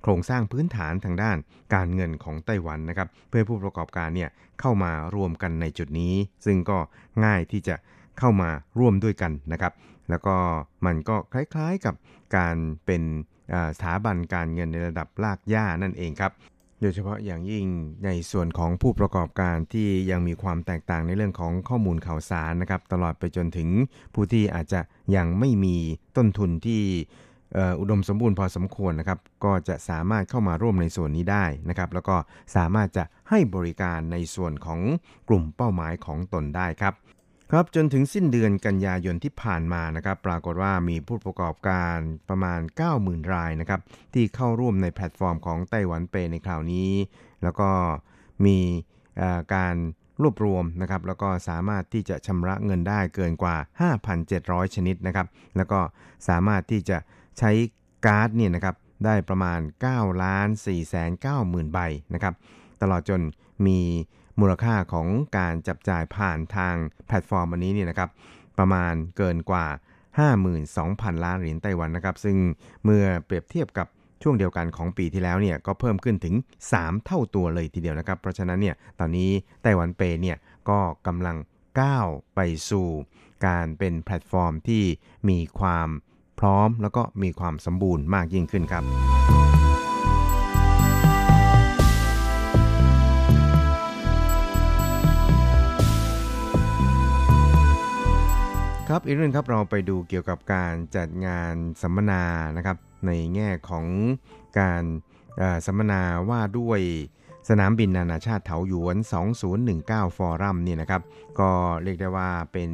[0.03, 1.37] โครงสร้างพื้นฐานทางด้าน
[1.75, 6.79] การเงินของไต้หวันนะครับ เพื่อผู้ประกอบการเนี่ยเข้ามารวมกันในจุดนี้ ซึ่งก็
[7.25, 7.77] ง่ายที่จะ
[8.19, 9.73] เข้ามาร่วมด้วยกันนะครับ
[10.11, 10.37] แล้วก็
[10.87, 11.95] มันก็คล้ายๆกับ
[12.37, 13.03] การเป็น
[13.77, 16.33] สถาบันการเงินในระดับลากย่านั่นเองครับ
[16.81, 17.67] โดยเฉพาะอย่างยิ่ง
[18.05, 23.69] ในส่วนของผู้ประกอบการที่ยังมีความแตกต่างในเรื่องของข้อมูลข่าวสารนะครับ ตลอดไปจนถึง
[24.15, 24.81] ผู้ที่อาจจะ
[25.17, 25.77] ยังไม่มี
[26.17, 26.83] ต้นทุนที่
[27.81, 32.17] อุดมสมบูรณ์พอสมควรนะครับ ก็จะสามารถเข้ามาร่วมในส่วนนี้ได้นะครับ แล้วก็
[32.57, 34.81] สามารถจะให้บริการในส่วนของ
[35.29, 36.95] กลุ่มเป้าหมายของตนได้ครับ
[37.51, 41.97] ครับจนถึงสิ้นเดือนกันยายนที่ผ่านมานะครับ ปรากฏว่ามีผู้ประกอบการ
[42.29, 42.61] ประมาณ
[42.97, 43.81] 90,000 รายนะครับ
[44.15, 46.91] ที่เข้าร่วมในแพลตฟอร์มของไต้หวันเปในคราวนี้
[47.43, 47.71] แล้วก็
[48.47, 48.59] มี
[49.55, 49.75] การ
[50.23, 53.57] รวบรวมนะครับ แล้วก็สามารถที่จะชำระเงินได้เกินกว่า
[54.15, 55.81] 5,700 ชนิดนะครับ แล้วก็
[56.29, 56.99] สามารถที่จะ
[57.39, 57.51] ใช้
[58.07, 61.79] การ์ดเนี่ยนะครับได้ประมาณ9ล้าน4แสน9หมื่นใบ
[62.15, 62.35] นะครับ
[62.83, 63.21] ตลอดจน
[63.67, 63.81] มี
[64.41, 66.75] มูลค่าของการจับจ่ายผ่านทาง
[67.07, 68.11] แพลตฟอร์มอันนี้เนี่ยนะครับ
[68.59, 69.67] ประมาณเกินกว่า
[70.45, 72.37] 52,000 ล้านเหรียญไต้หวันนะครับ ซึ่ง
[72.85, 73.87] เมื่อเปรียบเทียบกับ
[74.23, 76.35] ช่วงเดียวกันของปีที่แล้วเนี่ยก็เพิ่มขึ้นถึง
[76.71, 79.31] 3 เท่าตัวเลยทีเดียวนะครับ เพราะฉะนั้นเนี่ยตอนนี้
[79.63, 80.37] ไต้หวันเปเนี่ย
[80.69, 81.37] ก็กำลัง
[81.81, 82.41] ก้าวไป
[82.71, 82.89] สู่
[83.47, 84.83] การเป็นแพลตฟอร์มที่
[85.29, 85.89] มีความ
[86.41, 88.85] พร้อมแล้วก็มีความสมบูรณ์มากยิ่งขึ้นครับ
[98.89, 102.23] ครับอีกเรื่องครับเราไปดูเกี่ยวกับการจัดงานสัมมนา
[102.57, 103.87] นะครับ ในแง่ของ
[104.59, 104.83] การ
[105.67, 106.81] สัมมนาว่าด้วย
[107.49, 108.97] สนามบินนานาชาติเถาหยวน
[109.57, 111.03] 2019 ฟอรัมนี่นะครับ
[111.41, 111.51] ก็
[111.83, 112.71] เรียกได้ว่าเป็น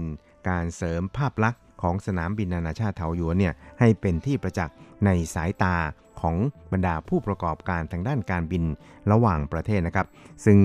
[0.49, 5.77] การเสริมภาพลักษณ์ ของสนามบินนานาชาติเถาหยวนเนี่ยให้เป็นที่ประจักษ์ในสายตา
[6.21, 6.37] ของ
[6.73, 8.65] บรรดาผู้ประกอบการทางด้านการบิน
[9.13, 10.07] ระหว่างประเทศนะครับ
[10.45, 10.59] ซึ่ง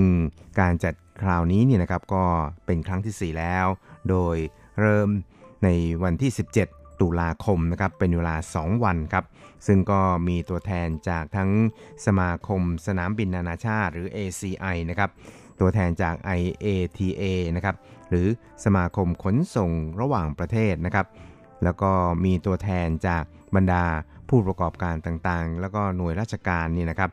[0.60, 2.24] การจัดคราวนี้เนี่ยนะครับก็
[2.66, 3.66] เป็นครั้งที่ 4 แล้ว
[4.10, 4.36] โดย
[4.80, 5.08] เริ่ม
[5.64, 5.68] ใน
[6.02, 6.30] วันที่
[6.66, 9.24] 17 ตุลาคมนะครับเป็นเวลา 2 วันครับ
[9.66, 11.50] ซึ่งก็มีตัวแทนจากทั้ง
[12.06, 15.10] สมาคมสนามบินนานาชาติหรือ ACI นะครับ
[15.60, 17.24] ตัวแทนจาก IATA
[17.56, 17.74] นะครับ
[18.08, 18.26] หรือ
[18.64, 21.06] สมาคมขนส่งระหว่างประเทศนะครับ
[21.64, 21.90] แล้วก็
[22.24, 23.24] มีตัวแทนจาก
[23.56, 23.84] บรรดา
[24.28, 27.10] ผู้ประกอบการต่างๆ แล้วก็หน่วยราชการนี่นะครับ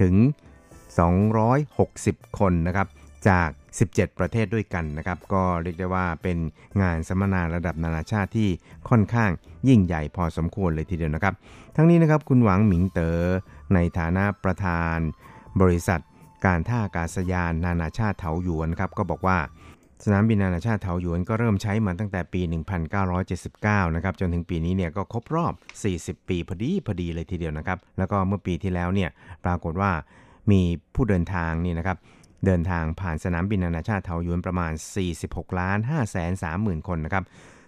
[0.00, 0.14] ถึง
[1.46, 2.88] 260 คนนะครับ
[3.28, 3.48] จาก
[3.84, 6.38] 17 ประเทศด้วยกันนะครับ ก็เรียกได้ว่าเป็น
[6.82, 8.48] งานสัมมนาระดับนานาชาติที่
[8.88, 9.30] ค่อนข้าง
[9.68, 11.34] ยิ่งใหญ่พอสมควรเลยทีเดียวนะครับ
[11.76, 13.26] ทั้งนี้นะครับคุณหวังหมิงเตอ๋อ
[13.74, 14.96] ในฐานะประธาน
[15.60, 16.00] บริษัท
[16.46, 19.38] การท่าอากาศยานนานาชาติเถาหยวนครับก็บอกว่า
[20.02, 22.40] สนามบินนานาชาติเถาหยวนก็เริ่มใช้มาตั้งแต่ปี
[23.18, 25.52] 1979 นะครับจนถึงปีนี้เนี่ยก็ครบรอบ
[25.90, 29.10] 40 ปีพอดีพอดีเลยทีเดียวนะครับ แล้วก็เมื่อปีที่แล้วเนี่ย
[29.44, 29.90] ปรากฏว่า
[30.50, 30.60] มี
[30.94, 31.96] ผู้เดินทางนี่นะครับ
[32.46, 34.72] เดินทางผ่านสนามบินนานาชาติเถาหยวนประมาณ
[35.16, 37.24] 46 ล้าน5แสน3หมื่นคนนะครับ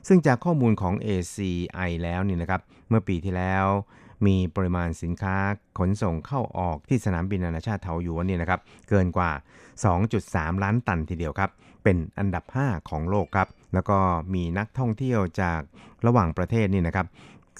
[0.08, 3.66] ซึ่งจากข้อมูลของ ACI แล้วนี่นะครับ เมื่อปีที่แล้ว
[4.26, 5.36] มีปริมาณสินค้า
[5.78, 9.30] ขนส่งเข้าออกที่สนามบินนานาชาติเถาหยวนเนี่ยนะครับ เกินกว่า
[9.96, 11.50] 2.3 ล้านตันทีเดียวครับ
[11.86, 13.98] เป็นอันดับ 5 ของโลกครับ แล้วก็
[14.34, 15.60] มีนักท่องเที่ยวจาก
[16.06, 17.06] ระหว่างประเทศนี่นะครับ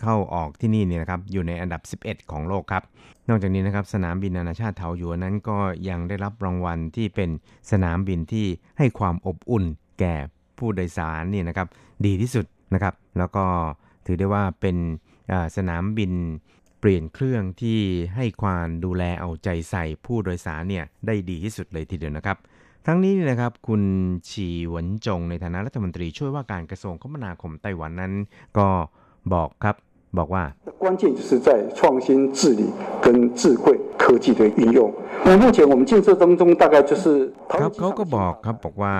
[0.00, 2.82] เข้าออกที่นี่เนี่ยนะครับอยู่ในอันดับ 11 ของโลกครับ
[3.28, 5.58] นอกจากนี้นะครับสนามบินนานาชาติเถาหยวนนั้นก็
[5.88, 7.30] ยังได้รับรางวัลที่เป็น
[7.70, 8.46] สนามบินที่
[8.78, 9.64] ให้ความอบอุ่น
[10.00, 10.16] แก่
[10.58, 11.68] ผู้โดยสารนี่นะครับ
[12.06, 13.44] ดีที่สุดนะครับ แล้วก็
[14.06, 14.76] ถือได้ว่าเป็น
[15.56, 16.12] สนามบิน
[16.80, 17.80] เปลี่ยนเครื่องที่
[18.16, 22.38] ให้ความดูแลเอาใจใส่ผู้โดยสารเนี่ยได้ดีที่สุดเลยทีเดียวนะครับ
[22.87, 23.81] ทั้งนี้นะครับ คุณ
[24.29, 28.13] ชีหวนจงในฐานะรัฐมนตรีช่วยว่าการกระทรวงคมนาคมไต้หวันนั้น
[28.57, 28.67] ก็
[29.33, 29.75] บอกครับ
[30.17, 30.43] บอกว่า
[30.83, 32.61] 关键就是在创新治理
[33.03, 33.07] 跟
[33.39, 33.63] 智慧
[34.01, 34.79] 科技的运用。
[35.25, 37.05] 那目前我们建设当中大概就是
[37.51, 38.95] ครับเขาก็บอกครับบอกว่า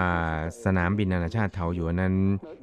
[0.63, 2.15] สนามบินนานาชาติเทาหยวนนั้น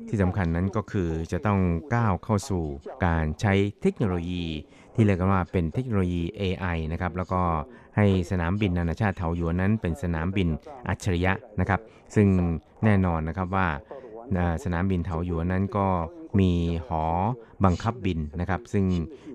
[0.08, 1.60] ที่สำคัญนั้นก็คือจะต้อง
[1.94, 2.64] ก้าวเข้าสู่
[3.06, 4.44] การใช้เทคโนโลยี
[4.95, 7.41] ที่เรียกกันว่าเป็นเทคโนโลยี AI นะครับแล้วก็
[7.97, 10.47] ให้สนามบินนานาชาติเทาหยวนนั้น เป็นสนามบิน
[10.87, 11.81] อัจฉริยะนะครับ
[12.15, 12.27] ซึ่ง
[12.83, 13.67] แน่นอนนะครับว่า
[14.63, 15.87] สนามบินเถาหยวนนั้นก็
[16.39, 16.51] มี
[16.87, 17.03] หอ
[17.65, 18.85] บังคับบินนะครับ ซึ่ง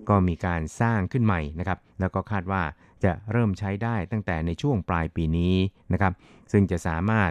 [0.09, 2.63] ก็มีการสร้างขึ้นใหม่นะครับ แล้วก็คาดว่า
[3.05, 5.55] จะเริ่มใช้ได้ตั้งแต่ในช่วงปลายปีนี้
[5.93, 6.13] นะครับ
[6.53, 7.31] ซึ่งจะสามารถ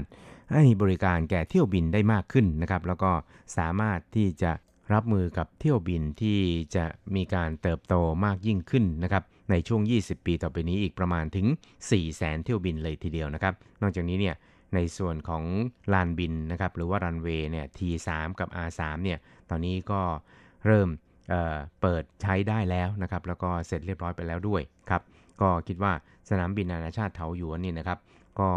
[0.54, 3.12] ให้บริการแก่เที่ยวบินได้มากขึ้นนะครับ แล้วก็
[3.58, 4.52] สามารถที่จะ
[4.94, 6.40] รับมือกับเที่ยวบินที่
[6.76, 7.96] จะมีการเติบโต
[8.26, 14.36] มากยิ่งขึ้นนะครับในช่วง 20 ปีต่อไปนี้อีกประมาณถึง 4 0 0แสนเที่ยวบินเลยทีเดียวนะครับ นอกจากนี้เนี่ย
[14.76, 15.44] ในส่วนของ
[15.94, 19.20] ลานบินนะครับหรือว่ารันเวย์เนี่ย T3 กับ R3 เนี่ย
[19.50, 20.02] ตอนนี้ก็
[20.66, 20.90] เริ่ม
[21.30, 25.02] เเปิดใช้ได้แล้วนะครับแล้วก็เสร็จเรียบร้อยไปแล้วด้วยครับ
[25.42, 25.94] ก็คิดว่า
[26.30, 28.00] สนามบินนานาชาติเถาหยวนนี่นะครับ
[28.40, 28.50] ก็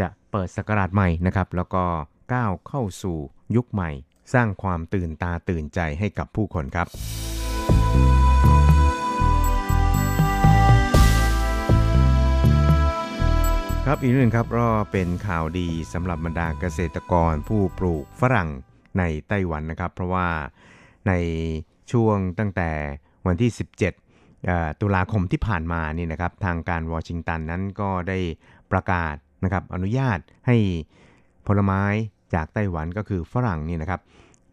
[0.00, 1.84] จะเปิดสกราชใหม่นะครับแล้วก็
[2.32, 3.16] ก้าวเข้าสู่
[3.56, 3.90] ยุคใหม่
[4.32, 6.88] สร้างความตื่นตาตื่นใจให้กับผู้คนครับ
[13.86, 18.48] ครับอีกหนึ่งครับก็เป็นข่าวดีสำหรับบรรดาเกษตรกรผู้ปลูกฝรั่ง
[18.98, 20.28] ในไต้หวันนะครับ เพราะว่า
[21.08, 21.12] ใน
[21.92, 22.70] ช่วงตั้งแต่
[23.26, 23.50] วันที่
[24.14, 28.18] 17 ตุลาคมที่ผ่านมานี่นะครับ ทางการวอชิงตันนั้นก็ได้
[28.72, 30.56] ประกาศนะครับอนุญาตให้
[31.46, 31.82] ผลไม้
[32.34, 34.00] จากไต้หวันก็คือฝรั่งนี่นะครับ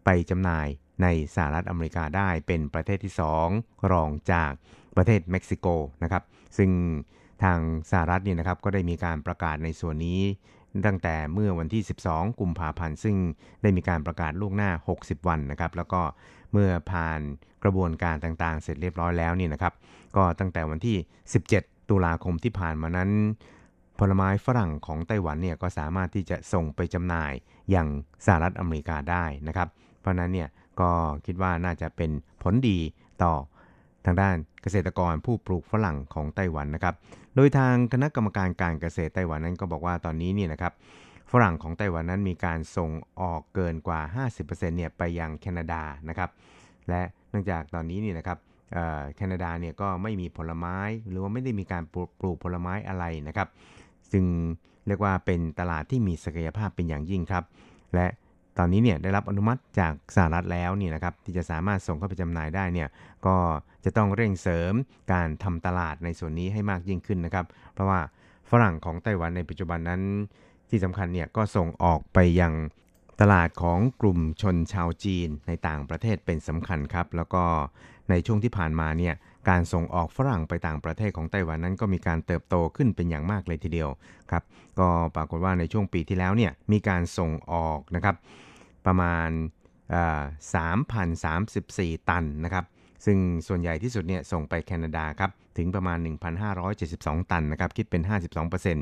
[0.06, 0.68] ไปจำหน่าย
[1.02, 3.14] ในสหรัฐอเมริกาได้เป็นประเทศที่
[3.52, 4.52] 2 รองจาก
[4.96, 5.68] ประเทศเม็กซิโก
[6.04, 6.24] นะครับ
[6.58, 6.72] ซึ่ง
[7.44, 7.60] ทาง
[7.92, 10.22] สหรัฐนี่นะครับก็ได้มีการประกาศในส่วนนี้
[10.88, 13.18] ตั้งแต่เมื่อวันที่ 12 กุมภาพันธ์ ซึ่ง
[13.62, 16.02] ได้มีการประกาศล่วงหน้า 60 วันนะครับ แล้วก็
[16.52, 17.20] เมื่อผ่าน
[17.64, 19.74] กระบวนการต่างๆ เสร็จเรียบร้อยแล้วนี่นะครับ
[20.16, 20.98] ก็ตั้งแต่วันที่
[21.44, 23.12] 17 ตุลาคมที่ผ่านมานั้น
[24.00, 27.34] ผลไม้ฝรั่งของไต้หวันเนี่ยก็สามารถที่จะส่งไปจำหน่าย
[27.72, 27.88] อย่าง
[28.26, 29.68] สหรัฐอเมริกาได้นะครับ
[30.00, 30.50] เพราะนั้นเนี่ย
[30.82, 30.92] ก็
[31.26, 32.12] คิดว่าน่าจะเป็น
[32.44, 32.78] ผลดี
[33.24, 33.34] ต่อ
[34.06, 36.96] ทางด้านเกษตรกรผู้ปลูกฝรั่งของไต้หวันนะครับ
[37.36, 40.74] โดยทางคณะกรรมการการเกษตรไต้หวันนั้นก็บอกว่าตอนนี้เนี่ยนะครับ
[41.32, 44.02] ฝรั่งของไต้หวันนั้นมีการส่งออกเกินกว่า
[44.38, 46.30] 50%เนี่ยไปยังแคนาดานะครับ
[46.90, 48.38] และเนื่องจากตอนนี้เนี่ยนะครับ
[49.16, 50.78] แคนาดาเนี่ยก็ไม่มีผลไม้
[51.10, 51.84] หรือว่าไม่ได้มีการ
[52.20, 53.48] ปลูกผลไม้อะไรนะครับ
[54.14, 54.26] จึง
[54.88, 57.44] เรียกว่าเป็นตลาดที่มีศักยภาพเป็นอย่างยิ่งครับ
[57.96, 58.08] และ
[58.58, 62.90] ตอนนี้เนี่ยได้รับอนุมัติจากสหรัฐแล้วนี่นะครับที่จะสามารถส่งเข้าไปจำหน่ายได้เนี่ย
[63.26, 63.36] ก็
[63.86, 64.74] จะต้องเร่งเสริม
[65.14, 68.00] การทำตลาดในส่วนนี้ให้มากยิ่งขึ้นนะครับ เพราะว่า
[68.50, 70.02] ฝรั่งของไต้หวันในปัจจุบันนั้น
[70.70, 72.54] ที่สำคัญเนี่ยก็ส่งออกไปยัง
[73.22, 77.44] ตลาดของกลุ่มชนชาวจีนในต่างประเทศเป็นสำคัญครับ แล้วก็
[78.10, 79.14] ในช่วงที่ผ่านมาเนี่ย
[79.50, 83.90] การส่งออกฝรั่งไปต่างประเทศของไต้หวันนั้นก็มีการเติบโตขึ้นเป็นอย่างมากเลยทีเดียว
[84.32, 84.44] ครับ
[84.80, 88.16] ก็ปรากฏว่าในช่วงปีที่แล้วเนี่ยมีการส่งออกนะครับ
[88.86, 89.30] ประมาณ
[90.54, 92.66] 3,034 ตันนะครับ
[93.06, 95.98] ซึ่งส่วนใหญ่ที่สุดเนี่ยส่งไปแคนาดาครับถึงประมาณ
[96.64, 98.02] 1,572 ตันนะครับคิดเป็น
[98.44, 98.74] 52%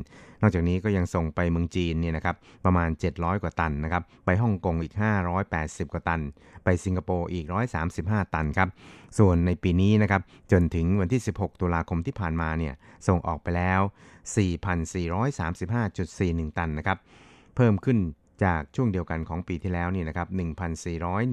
[0.42, 4.94] นอกจากนี้ก็ยังส่งไปเมืองจีนเนี่ยนะครับประมาณ 700 กว่าตันนะครับไปฮ่องกงอีก
[5.42, 6.20] 580 กว่าตัน
[6.64, 7.46] ไปสิงคโปร์อีก
[7.90, 8.68] 135 ตันครับ
[9.18, 12.74] ส่วนในปีนี้นะครับจนถึงวันที่ 16 ตุลาคมที่ผ่านมาเนี่ย
[13.08, 13.80] ส่งออกไปแล้ว
[15.44, 16.98] 4,435.41 ตันนะครับ
[17.56, 17.98] เพิ่มขึ้น
[18.44, 20.28] จากช่วงเดียวกันของปีที่แล้วนี่นะครับ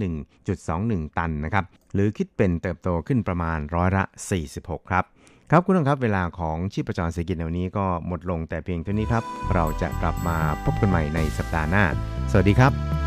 [0.05, 4.03] 1,401.21 ตันนะครับ หรือคิดเป็นเติบโตขึ้นประมาณร้อยละ
[4.47, 5.03] 46 ครับ
[5.51, 11.83] ครับคุณผู้ชมครับเวลาของชีพจรเศรษฐกิจในวันนี้ก็หมดลงแต่เพียงเท่านี้ครับ เราจะกลับมาพบกันใหม่ในสัปดาห์หน้า
[12.31, 13.06] สวัสดีครับ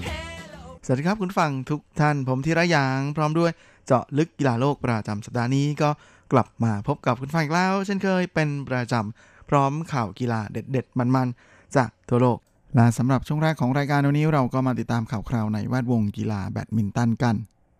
[0.85, 3.51] สวัสดีครับคุณฟังทุกท่านผมธีระยาง พร้อมด้วย
[3.85, 5.89] เจาะลึกกีฬาโลกประจำสัปดาห์นี้ก็
[6.33, 12.37] กลับมาพบกับคุณฟังอีกแล้ว เช่นเคยเป็นประจำพร้อมข่าวกีฬาเด็ด ๆ มันๆ จากทั่วโลก
[12.75, 17.35] และสำหรับช่วงแรกของรายการวันนี้เราก็มาติดตามข่าวคราวในแวดวงกีฬาแบดมินตันกัน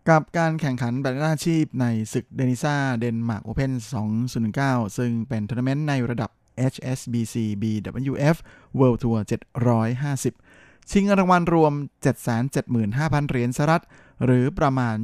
[0.08, 3.72] กับการแข่งขันแบดมินตันอาชีพในศึก Danisa Denmark Open
[4.34, 6.30] 2019 ซึ่งเป็นทัวร์นาเมนต์ในระดับ
[6.72, 8.36] HSBC BWF
[8.78, 9.18] World Tour
[9.82, 10.51] 750
[10.90, 11.72] ชิงรางวัลรวม
[12.52, 13.84] 775,000 เหรียญสหรัฐ
[14.24, 14.94] หรือประมาณ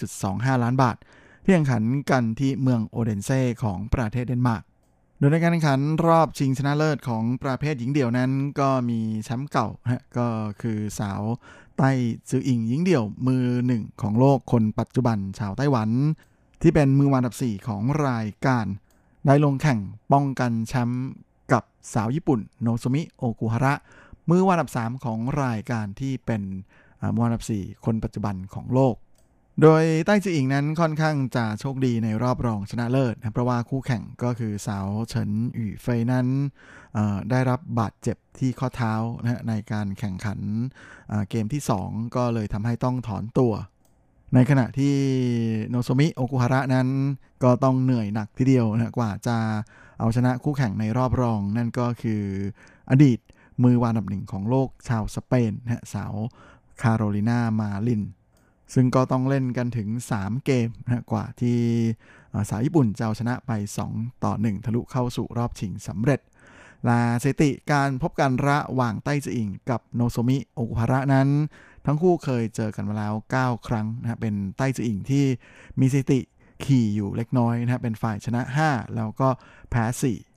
[0.00, 0.96] 23.25 ล้านบาท
[1.44, 4.62] เพียงขันกันที่เมืองโอเดนเซ่ของประเทศเดนมาร์ก
[5.18, 10.28] โดยในการแข่งขันรอบชิงชนะเลิศของประเภทหญิงเดี่ยวนั้น ก็มีแชมป์เก่าฮะก็
[10.62, 11.20] คือสาว
[11.76, 11.90] ไต้
[12.30, 15.90] ซืออิงหญิงเดี่ยวมือหนึ่งของโลกคนปัจจุบันชาวไต้หวัน
[16.62, 18.66] ที่เป็นมือวันดับ 4 ของรายการ
[19.26, 19.78] ได้ลงแข่ง
[20.12, 21.06] ป้องกันแชมป์
[21.52, 21.62] กับ
[21.94, 23.74] สาวญี่ปุ่น โนโซมิโอกุฮาระ
[24.30, 26.42] มือวันดับ 3 ของรายการที่เป็น
[27.14, 28.96] มือวันดับ 4 คนปัจจุบันของโลก
[29.62, 36.26] โดยใต้จืออิงนั้นค่อนข้างจะโชคดีในรอบรองชนะเลิศนะเพราะว่าคู่แข่งก็คือสาวเฉินหยู่เฟยนั้น
[37.30, 40.40] ได้รับบาดเจ็บที่ข้อเท้านะในการแข่งขัน
[41.30, 43.52] เกมที่ 2 ก็เลยทำให้ต้องถอนตัว
[44.34, 44.94] ในขณะที่
[45.68, 46.88] โนโซมิโอกุฮาระนั้น
[47.42, 49.36] ก็ต้องเหนื่อยหนักทีเดียวนะกว่าจะ
[49.98, 52.22] เอาชนะคู่แข่งในรอบรอง นั่นก็คือ
[52.90, 53.18] อดีต
[53.62, 56.14] มือวางอันดับหนึ่งของโลกชาวสเปนนะสาว
[56.82, 58.02] คาโรลินามาริน
[58.74, 59.88] ซึ่งก็ต้องเล่นกันถึง
[60.18, 61.58] 3 เกมนะกว่าที่
[62.50, 63.52] สาวญี่ปุ่นจะเอาชนะไป
[63.88, 66.20] 2 ต่อ 1 ทะลุเข้าสู่รอบชิงสำเร็จ
[66.88, 71.28] และสถิติการพบกันระหว่างไต้จอิงกับโนโซมิโอกุฮาระนั้น
[71.86, 75.24] ทั้งคู่เคยเจอกันมาแล้ว 9 ครั้งนะเป็นไต้จอิงที่
[75.80, 76.20] มีสติ
[76.64, 79.28] ขี่อยู่เล็กน้อยนะเป็นฝ่ายชนะ 5 แล้วก็
[79.70, 79.84] แพ้
[80.16, 80.33] 4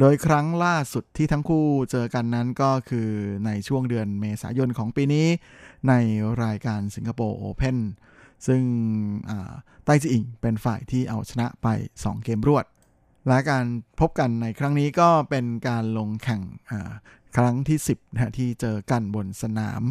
[0.00, 3.10] โดยครั้งล่าสุดที่ทั้งคู่เจอกันนั้นก็คือ
[3.46, 5.26] ในช่วงเดือนเมษายนของปีนี้
[5.88, 5.92] ใน
[6.44, 7.78] รายการสิงคโปร์โอเพน
[8.46, 8.62] ซึ่ง
[9.84, 11.66] ไต้จีอิงเป็นฝ่ายที่เอาชนะไป
[12.00, 12.64] 2 เกมรวด
[13.28, 13.64] และการ
[14.00, 16.42] พบกันในครั้งนี้ก็เป็นการลงแข่ง
[17.36, 19.82] ครั้งที่ 10นะที่เจอกันบนสนาม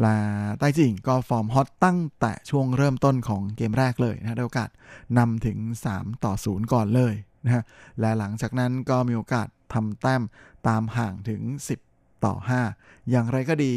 [0.00, 0.16] และ
[0.58, 4.70] ไต้จิงก็ฟอร์มฮอตตั้งแต่ช่วงเริ่มต้นของเกมแรกเลยนะได้โอกาส
[5.18, 5.58] นำถึง
[5.92, 7.62] 3 ต่อ 0 ก่อนเลย นะฮะ
[8.00, 10.22] และหลังจากนั้นก็มีโอกาสทำแต้ม
[10.68, 11.42] ตามห่างถึง
[11.84, 12.34] 10 ต่อ
[12.72, 13.74] 5 อย่างไรก็ดี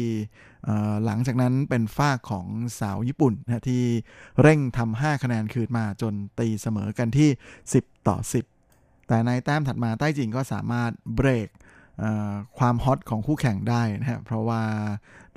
[1.04, 2.46] หลังจากนั้นเป็นฝ้าของ
[2.80, 3.84] สาวญี่ปุ่นนะที่
[4.42, 7.28] เร่งทำ5คะแนนคืนมาจนตีเสมอกันที่
[7.72, 8.16] 10 ต่อ
[8.62, 11.48] 10 แต่ในแต้มถัดมาใต้จิงก็สามารถเบรก
[12.58, 14.62] ความฮอตของคู่แข่งได้นะฮะ เพราะว่า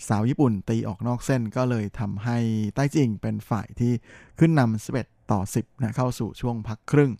[0.07, 2.37] สาวญี่ปุ่นตีออกนอกเส้นก็เลยทำให้
[2.75, 3.93] ใต้จิงเป็นฝ่ายที่
[4.39, 7.11] ขึ้นนำ11 ต่อ 10นะเข้าสู่ช่วงพักครึ่ง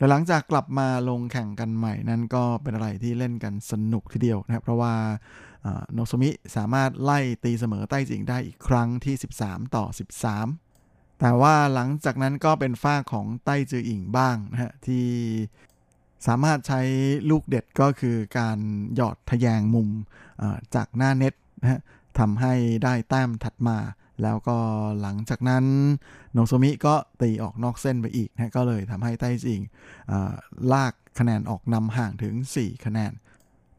[0.00, 4.94] แต่หลังจากกลับมาลงแข่งกันใหม่นั้นก็เป็นอะไรที่เล่นกันสนุกทีเดียวนะครับ เพราะว่า
[5.92, 9.84] โนซมิสามารถไล่ตีเสมอใต้จิงได้อีกครั้งที่ 13 ต่อ
[10.52, 15.06] 13 แต่ว่าหลังจากนั้นก็เป็นฝ่ายของไต้จืออิงบ้างนะฮะที่
[16.26, 16.80] สามารถใช้
[17.30, 18.58] ลูกเด็ดก็คือการ
[18.94, 19.88] หยอดทะแยงมุม
[20.74, 21.80] จากหน้าเน็ตนะฮะ
[22.18, 23.78] ทำให้ได้แต้มถัดมา
[24.22, 24.56] แล้วก็
[25.00, 25.64] หลังจากนั้น
[26.32, 29.60] โนโซมิก็ตีออกนอกเส้นไปอีกนะก็เลยทำให้ไต้จืออิง
[30.72, 33.12] ลากคะแนนออกนำห่างถึง 4 คะแนน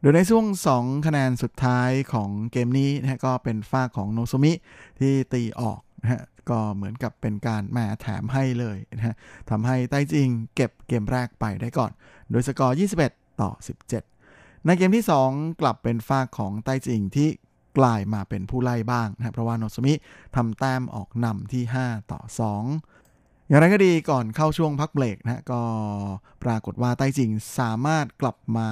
[0.00, 0.44] โดยในช่วง
[0.76, 4.52] 2 คะแนนสุดท้ายของเกมนี้นะก็เป็นฝ่ายของโนโซมิ
[5.00, 9.14] ที่ตีออกนะฮะก็เหมือนกับเป็นการแหมแถมให้เลยนะฮะ
[9.50, 11.90] ทำให้ไต้จิงเก็บเกมแรกไปได้ก่อน
[12.30, 12.76] โดยสกอร์
[13.06, 13.50] 21 ต่อ
[14.08, 17.28] 17 ในเกมที่ 2 กลับเป็นฝ้าของไต้จิงที่
[17.78, 19.94] กลายมาเป็นผู้ไล่บ้างนะเพราะว่าโนซมิ
[20.36, 25.62] ทำแต้มออกนำที่ 5 ต่อ 2 อย่างไรก็ดีก่อนเข้าช่วงพักเบรกนะก็
[26.44, 28.68] ปรากฏว่าไต้จิงสามารถกลับมา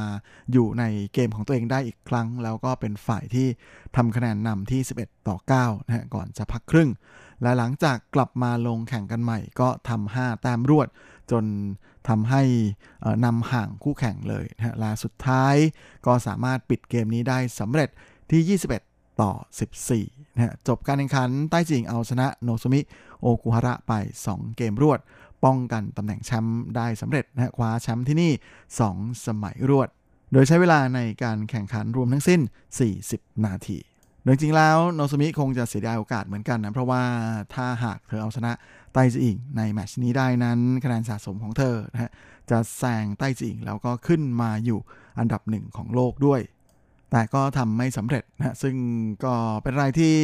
[0.52, 0.84] อยู่ใน
[1.14, 3.48] เกมของตัวเองได้อีกครั้ง แล้วก็เป็นฝ่ายที่
[3.96, 6.90] ทำคะแนนนำที่ 11 ต่อ9นะฮะก่อนจะพักครึ่ง
[7.42, 10.88] และหลังจากกลับมาลงแข่งกันใหม่ก็ทำ5แต้มรวด
[11.30, 11.44] จน
[12.08, 12.42] ทำให้
[13.24, 15.54] นำห่างคู่แข่งเลยนะฮะและสุดท้าย
[16.06, 17.88] ก็สามารถปิดเกมนี้ได้สำเร็จ
[18.30, 18.89] ที่ 21
[19.20, 19.30] ต่อ
[19.80, 22.80] 14นะฮะจบการแข่งขันใต้จิงเอาชนะโนซุมิ
[23.20, 23.92] โอกุฮาระไป
[24.26, 25.00] 2 เกมรวด
[25.44, 28.32] ป้องกันตำแหน่งแชมป์ได้สำเร็จนะฮะคว้าแชมป์ที่นี่
[28.78, 29.88] 2 สมัยรวด
[30.32, 32.40] โดยใช้เวลาในการแข่งขันรวมทั้งสิ้น
[32.92, 33.78] 40 นาที
[34.24, 37.02] โดยจริงแล้วโนโซมิคงจะเสียดายโอกาสเหมือนกันนะ เพราะว่า
[37.54, 38.52] ถ้าหากเธอเอาชนะ
[38.92, 42.10] ไต้จืออิงในแมตช์นี้ได้นั้นคะแนนสะสมของเธอนะฮะ
[42.50, 44.80] จะแซงไต้จืออิงแล้วก็ขึ้นมาอยู่
[45.18, 46.40] อันดับหนึ่งของโลกด้วย
[47.10, 48.76] แต่ก็ทำไม่สำเร็จนะซึ่ง
[49.24, 50.14] ก็เป็นรายที่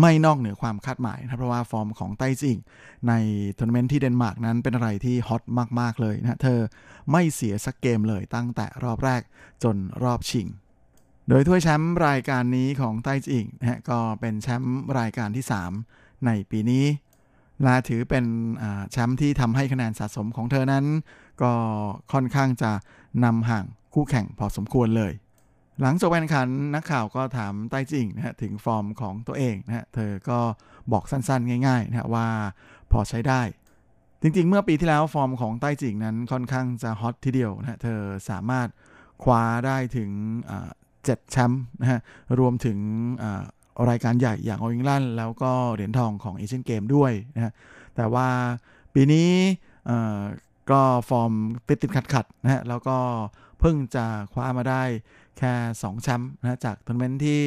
[0.00, 2.56] ไม่นอกเหนือความคาดหมายนะเพราะว่าฟอร์มของไต้จืออิง
[3.08, 3.12] ใน
[3.58, 5.42] ทัวร์นาเมนต์ที่เดนมาร์กนั้นเป็นอะไรที่ฮอต
[5.80, 6.60] มาก ๆ เลยนะเธอ
[7.12, 9.22] ไม่เสียสักเกมเลยตั้งแต่รอบแรก
[9.62, 10.46] จนรอบชิง
[11.28, 15.44] โดยถ้วยแชมป์รายการนี้ของไต้จิงนะก็เป็นแชมป์รายการที่
[15.84, 16.84] 3 ในปีนี้
[17.62, 18.24] และถือเป็น
[18.90, 20.84] แชมป์ที่ทำให้คะแนนสะสมของเธอนั้น
[21.42, 21.52] ก็
[22.12, 22.70] ค่อนข้างจะ
[23.24, 23.64] นำห่าง
[23.94, 25.12] คู่แข่งพอสมควรเลย
[25.82, 30.38] หลังจบการแข่งขันนักข่าวก็ถามไต้จิงนะฮะถึงฟอร์มของตัวเองนะฮะเธอก็
[30.92, 32.26] บอกสั้นๆ ง่ายๆนะฮะว่า
[32.92, 33.40] พอใช้ได้
[34.22, 38.00] จริงๆ เมื่อปีที่แล้วฟอร์มของไต้จืออิงนั้นค่อนข้างจะฮอตทีเดียวนะฮะเธอ
[38.30, 38.68] สามารถ
[39.22, 40.10] คว้าได้ถึง
[41.04, 42.00] เจ็ดแชมป์นะฮะ
[42.38, 42.78] รวมถึง
[43.88, 47.52] รายการใหญ่อย่างออลอิงแลนด์แล้วก็เหรียญทองของเอเชียนเกมส์ด้วยนะฮะ
[47.96, 48.28] แต่ว่า
[48.94, 49.30] ปีนี้
[50.70, 51.32] ก็ฟอร์ม
[51.68, 52.96] ติดติดขัดขัดนะฮะแล้วก็
[53.60, 54.82] เพิ่งจะคว้ามาได้
[55.38, 57.40] แค่2แชมป์นะจากทัวร์นาเมนต์ที่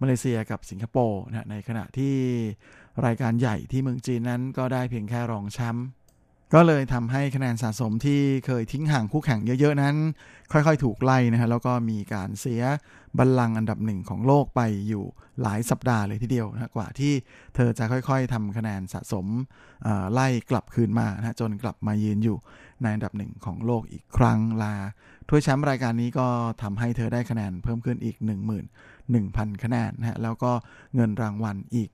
[0.00, 2.14] มาเลเซียกับสิงคโปร์นะในขณะที่
[3.06, 5.86] รายการใหญ่ที่เมืองจีนนั้นก็ได้เพียงแค่รองแชมป์
[6.54, 9.96] ก็เลยทำให้คะแนนสะสมที่เคยทิ้งห่างคู่แข่งเยอะๆนั้น
[10.52, 12.62] ค่อยๆ ถูกไล่นะฮะแล้วก็มีการเสีย
[13.18, 15.04] บัลลังก์อันดับหนึ่งของโลกไปอยู่
[15.42, 17.12] หลายสัปดาห์เลยทีเดียวนะกว่าที่
[17.54, 19.26] เธอจะค่อยๆทำคะแนนสะสม
[20.12, 22.36] ไล่กลับคืนมานะจนกลับมายืนอยู่
[22.82, 24.74] ในอันดับหนึ่งของโลกอีกครั้งลา
[25.28, 26.26] ถ้วยแชมป์รายการนี้ก็
[26.62, 28.16] ทำให้เธอได้คะแนนเพิ่มขึ้นอีก
[28.90, 30.52] 11,000 คะแนนนะฮะแล้วก็
[30.94, 31.90] เงินรางวัลอีก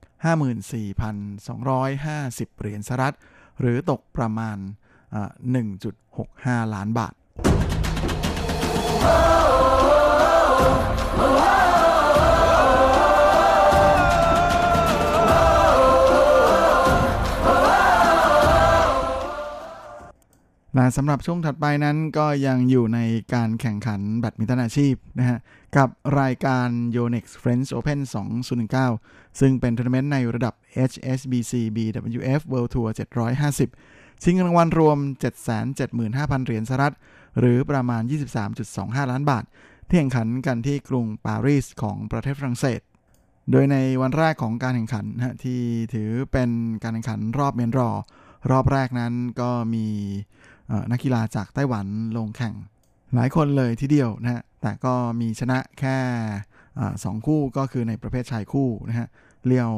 [0.93, 3.15] 54,250 เหรียญสหรัฐ
[3.59, 4.57] หรือตกประมาณ
[5.85, 7.13] 1.65 ล้านบาท
[20.75, 22.99] และสำหรับช่วงถัดไปนั้นก็ยังอยู่ใน
[23.33, 25.39] การแข่งขันแบดมินตันอาชีพนะฮะ
[25.77, 27.99] กับรายการ Yonex French Open
[28.69, 30.53] 2019 ซึ่งเป็นทัวร์นาเมนต์ในระดับ
[30.89, 32.89] HSBC BWF World Tour
[33.55, 34.97] 750 ชิงรางวัลรวม
[35.71, 36.95] 775,000 เหรียญสหรัฐ
[37.39, 38.01] หรือประมาณ
[38.57, 39.43] 23.25 ล้านบาท
[39.87, 42.81] ที่แข่งขันกันที่กรุงปารีสของประเทศฝรั่งเศส
[43.51, 45.61] โดยในวันแรกของการแข่งขันนะที่
[45.93, 46.49] ถือเป็น
[46.83, 47.89] การแข่งขันรอบเมนรอ
[48.51, 49.87] รอบแรกนั้นก็มี
[50.91, 52.55] นักกีฬาจากไต้หวันลงแข่ง
[53.15, 55.97] หลายคนเลยทีเดียวนะฮะแต่ก็มีชนะแค่
[57.03, 59.07] สองคู่ก็คือในประเภทชายคู่นะฮะ
[59.45, 59.73] เลียว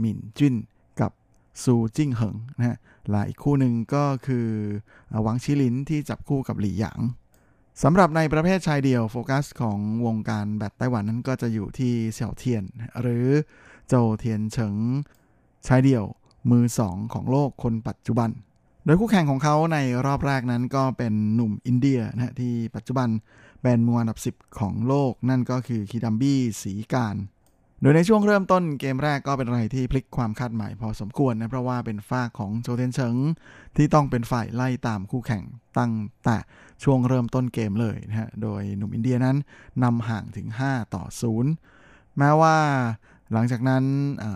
[0.00, 0.54] หมินจุน
[1.00, 1.12] กับ
[1.62, 2.76] ซูจิ้งเหิงนะฮะ
[3.10, 4.46] หลายคู่หนึ่งก็คือ
[5.22, 7.00] หวังชิลินที่จับคู่กับหลี่หยาง
[7.82, 12.64] สำหรับในประเภทชายเดี่ยวโฟกัสของวงการแบดไต้หวันนั้นก็จะอยู่ที่เสี่ยวเทียน
[13.00, 13.26] หรือ
[13.88, 14.76] โจเทียนเฉิง
[15.66, 16.04] ชายเดี่ยว
[16.50, 18.30] มือสองของโลกคนปัจจุบัน
[18.84, 23.08] โดยคู่แข่งของเขาในรอบแรกนั้นก็เป็นหนุ่มอินเดียนะที่ปัจจุบัน
[23.62, 27.16] เป็นมืออันดับ 10 ของโลกนั่นก็คือคีดัมบี้สีการ
[27.82, 33.16] โดยในช่วงเริ่มต้นเกมแรกก็เป็นอะไรที่พลิกความคาดหมายพอสมควรนะเพราะว่าเป็นฝ้าของโจเทนเฉิง
[33.76, 35.44] ที่ต้องเป็นฝ่ายไล่ตามคู่แข่ง
[35.78, 35.92] ตั้ง
[36.24, 36.36] แต่
[36.84, 39.36] ช่วงเริ่มต้นเกมเลยนะฮะโดยหนุ่มอินเดียนั้น
[39.82, 41.04] นำห่างถึง 5 ต่อ
[41.60, 42.56] 0 แม้ว่า
[43.32, 43.84] หลังจากนั้น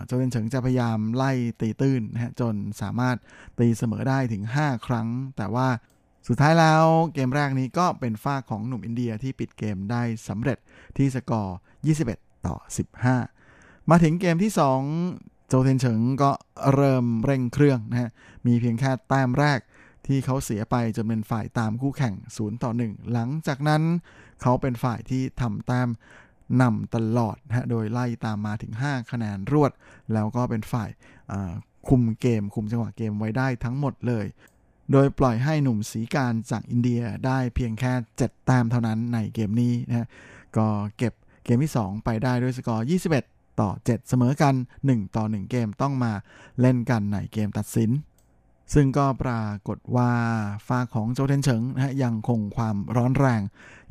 [0.07, 3.16] โจเวนเฉิงจะพยายามไล่ตีตื้นนะฮะจนสามารถ
[3.59, 5.68] ตีเสมอได้ถึง 5 ครั้ง แต่ว่า
[6.28, 6.84] สุดท้ายแล้ว
[7.14, 10.59] เกมแรกนี้ก็เป็นฝ้าของหนุ่มอินเดียที่ปิดเกมได้สำเร็จ
[10.97, 11.57] ที่สกอร์
[12.01, 12.57] 21 ต่อ
[13.24, 14.53] 15 มาถึงเกมที่
[15.01, 16.30] 2 โจเทนเฉิงก็
[16.74, 18.11] เริ่มเร่งเครื่องนะฮะ
[18.47, 19.61] มีเพียงแค่แต้มแรก
[20.07, 23.82] ที่เขาเสียไปจนเป็นฝ่ายตามคู่แข่ง 0 ต่อ 1 หลังจากนั้น
[24.42, 25.88] เขาเป็นฝ่ายที่ทำแต้ม
[26.61, 29.72] นำตลอดนะโดยไล่ตามมาถึง 5 คะแนนรวด
[30.12, 30.90] แล้วก็เป็นฝ่าย
[31.88, 34.26] คุมเกม คุมจังหวะเกมไว้ได้ทั้งหมดเลย
[34.92, 40.09] โดยปล่อยให้หนุ่มสีการจากอินเดียได้เพียงแค่ 7 แต้มเท่านั้นในเกมนี้นะ
[40.57, 40.66] ก็
[40.99, 41.12] เก็บ
[41.45, 42.86] เกมที่ 2 ไปได้ด้วยสกอร์
[43.22, 46.12] 21 ต่อ 7 เสมอกัน 1 ต่อ 1 เกมต้องมา
[46.61, 47.90] เล่นกันในเกมตัดสิน
[48.73, 50.11] ซึ่งก็ปรากฏว่า
[50.67, 53.41] ฟ้าของโจเทนเฉิงนะฮะยังคงความร้อนแรง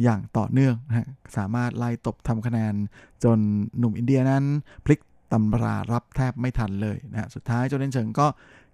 [0.04, 2.74] อย่างต่อเนื่องนะฮะสามารถไล่ตบทำคะแนน
[3.24, 3.40] จน
[3.78, 4.44] หนุ่มอินเดียนั้น
[4.86, 5.02] พลิก
[5.32, 8.28] ตำรารับแทบไม่ทันเลยนะฮะสุดท้ายโจเทนเฉิงก็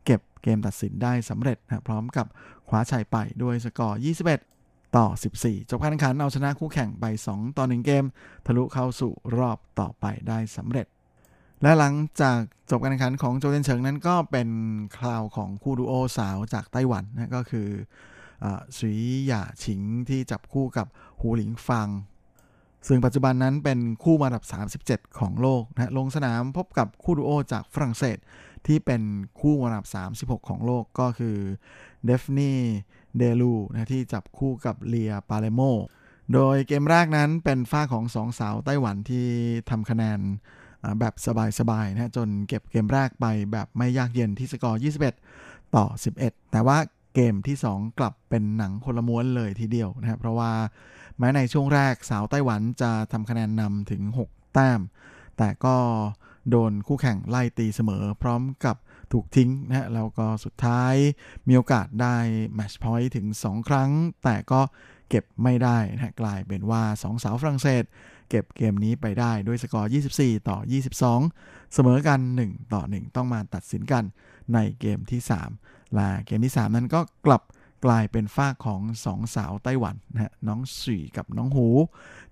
[0.06, 2.26] เก็บเกมตัดสินได้สำเร็จนะพร้อมกับ
[2.68, 4.00] คว้าชัยไปด้วยสกอร์
[4.46, 5.08] 21 ต่อ
[5.40, 8.06] 14 จบการแข่งขันเอาชนะคู่แข่งไป 2 ต่อ 1 เกม
[8.46, 10.88] ทะลุเข้าสู่รอบต่อไปได้สำเร็จ
[11.62, 12.40] และหลังจาก
[12.70, 14.50] จบการแข่งขันของโจเทนเฉิงนั้นก็เป็น
[14.98, 17.68] คราวของคู่ดูโอสาวจากไต้หวันนะก็คือ
[18.78, 20.88] สุยหย่าฉิงที่จับคู่กับ
[21.20, 21.88] หูหลิงฟัง
[22.88, 24.44] ซึ่งปัจจุบันนั้นเป็นคู่มาดับ
[24.82, 28.18] 37 ของโลกนะลงสนามพบกับคู่ดูโอจากฝรั่งเศส
[28.68, 29.02] ที่เป็น
[29.40, 29.86] คู่มาดับ
[30.40, 31.38] 36 ของโลกก็คือ
[32.06, 32.54] เดฟนี
[33.18, 35.62] เดลูนะที่จับคู่กับเลียปาเลโม
[36.34, 39.28] โดยเกมแรกนั้นเป็นฝ้าของสองสาวไต้หวันที่
[39.70, 40.20] ทำคะแนน
[41.00, 41.14] แบบ
[41.60, 44.82] สบายๆนะจนเก็บเกมแรกไปแบบไม่ยากเย็นที่สกอร์
[45.26, 45.86] 21 ต่อ
[46.20, 46.78] 11 แต่ว่า
[47.16, 50.52] เกมที่ 2 กลับเป็นหนังคนละม้วนเลยทีเดียวนะครับเพราะว่า
[51.18, 54.82] แม้ในช่วงแรกสาวไต้หวันจะทำคะแนนนำถึง 6 แต้ม
[55.38, 55.76] แต่ก็
[56.50, 58.76] โดนคู่แข่งไล่ตีเสมอพร้อมกับ
[59.12, 60.94] ถูกทิ้งนะแล้วก็สุดท้าย
[61.48, 62.16] มีโอกาสได้
[62.56, 63.90] แมชพอยต์ถึง 2 ครั้ง
[64.24, 64.62] แต่ก็
[65.10, 67.84] เก็บไม่ได้นะกลายเป็นว่า 2 สาวฝรั่งเศส
[68.30, 70.58] เก็บเกมนี้ไปได้ด้วยสกอร์ 24 ต่อ
[71.14, 74.04] 22 เสมอกัน 1 ต่อ 1 ต้องมาตัดสินกัน
[74.54, 75.22] ในเกมที่
[75.58, 77.42] 3 และเกมที่ 3 นั้นก็กลับ
[77.86, 81.68] กลายเป็นฝ้าของสองสาวไต้หวันนะน้องสี่กับน้องหู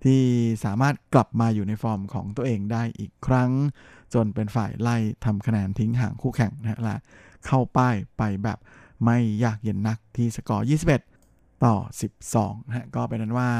[0.04, 0.20] ที่
[0.64, 3.50] สามารถกลับมาอยู่ในฟอร์มของตัวเองได้อีกครั้ง
[4.14, 6.96] จนเป็นฝ่ายไล่ทำคะแนนทิ้งห่างคู่แข่งนะและ
[7.46, 8.58] เข้าป้ายไปแบบ
[9.04, 10.66] ไม่ยากเย็นนักที่สกอร์
[11.14, 11.76] 21 ต่อ
[12.22, 13.50] 12นะก็เป็นนั้นว่า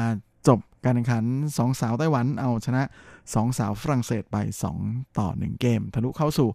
[0.83, 1.23] การแข่งขัน
[1.53, 2.83] 2 สาวไต้หวันเอาชนะ
[3.19, 4.37] 2 สาวฝรั่งเศสไป
[4.77, 6.49] 2 ต่อ 1 เกม ทะลุเข้าสู่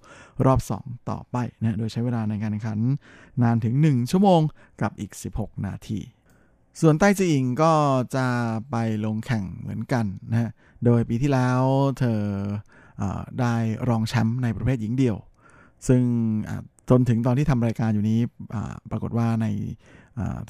[0.46, 2.78] รอบ 2 ต่อไปนะโดยใช้เวลาในการแข่งขัน
[3.42, 4.40] นานถึง 1 ชั่วโมง
[4.82, 6.00] กับอีก 16 นาที
[6.80, 7.72] ส่วนใต้จีอิงก็
[8.16, 8.26] จะ
[8.70, 10.50] ไปลงแข่งเหมือนกันนะฮะ
[10.84, 11.60] โดยปีที่แล้ว
[11.98, 12.20] เธอ
[13.00, 13.02] อ
[13.40, 13.54] ได้
[13.88, 15.16] รองแชมป์ในประเภทหญิงเดี่ยว
[15.88, 16.02] ซึ่ง
[16.90, 18.20] จนถึงตอนที่ทำรายการอยู่นี้
[18.90, 19.46] ปรากฏว่าใน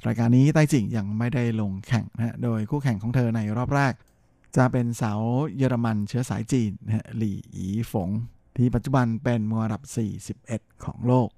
[0.07, 3.93] รายการนี้ไต้จิงยังไม่ได้ลงแข่งนะโดยคู่แข่งของเธอในรอบแรก
[4.57, 5.21] จะเป็นสาว
[5.57, 8.11] เยอรมันเชื้อสายจีนนะหลี่อีฝง
[8.57, 9.83] ที่ปัจจุบันเป็นมืออันดับ
[10.33, 11.29] 41 ของโลก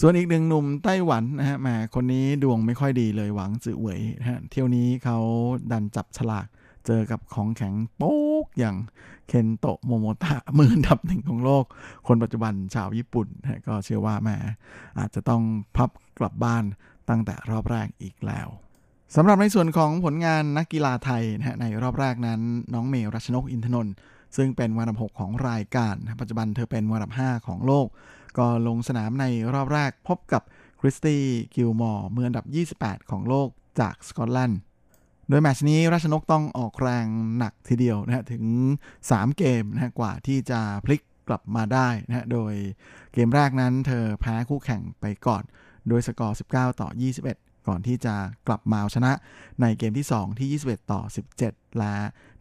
[0.00, 5.18] ส่วนอีกหนึ่งหนุ่มไต้หวันนะฮะมาคนนี้ดวงไม่ค่อยดีเลยหวังจือเหวยนะฮะเที่ยวนี้เขา
[5.72, 6.46] ดันจับฉลาก
[6.86, 8.76] เจอกับของแข็งโป๊กอย่าง
[9.28, 11.64] เคนโตะโมโมตะมืออันดับหนึ่งของโลก
[12.06, 14.36] คนปัจจุบันชาวญี่ปุ่นนะก็เชื่อว่าแม่
[14.98, 15.42] อาจจะต้อง
[15.76, 16.64] พับกลับบ้าน
[17.08, 18.48] ตั้งแต่รอบแรกอีกแล้ว
[19.16, 22.40] สำหรับในส่วนของผลงานนักกีฬาไทยนะฮะในรอบแรกนั้น
[22.74, 23.94] น้องเมย์รัชนกอินทนนท์
[24.36, 27.86] ซึ่งเป็นมืออันดับ6ของรายการ ปัจจุบันเธอเป็นมืออันดับ5ของโลก
[28.38, 30.42] ก็ลงสนามในรอบแรกพบกับ
[30.80, 31.22] คริสตี้
[31.54, 32.46] กิลมอร์มืออันดับ
[32.80, 33.48] 28 ของโลก
[33.80, 34.60] จากสกอตแลนด์
[35.28, 37.06] โดยแมตช์นี้รัชนกต้องออกแรง
[37.38, 38.44] หนักทีเดียวนะฮะถึง
[39.00, 42.52] 3 เกมนะฮะกว่าที่จะพลิกกลับมาได้นะฮะโดย
[43.12, 45.42] เกมแรกนั้นเธอแพ้คู่แข่งไปก่อน
[45.88, 46.88] โดยสกอร์ 19 ต่อ
[47.28, 48.14] 21 ก่อนที่จะ
[48.46, 49.12] กลับมาเอาชนะ
[49.60, 51.00] ในเกมที่ 2 ที่ 21 ต่อ
[51.38, 51.94] 17 และ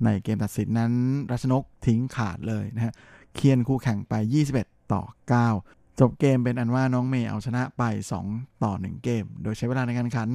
[0.06, 0.93] ในเกมตัดสินนั้น
[1.32, 2.93] รัชนกทิ้งขาดเลยนะฮะ
[3.36, 4.14] เคียนคู่แข่งไป
[4.54, 5.04] 21 ต่อ
[5.52, 7.84] 9 จบเกมเป็นอันว่าน้องเมย์เอาชนะไป
[8.24, 10.30] 2 ต่อ 1 เกม โดยใช้เวลาในการขัน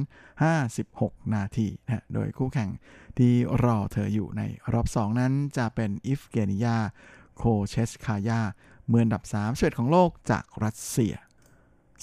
[0.63, 2.69] 56 นาทีนะโดยคู่แข่ง
[3.17, 3.33] ที่
[3.63, 4.41] รอเธออยู่ใน
[4.73, 6.77] รอบ 2 นั้นจะเป็นเยฟเกนิยา
[7.37, 11.13] โคเซตสกายา มืออันดับ37ของโลกจากรัสเซีย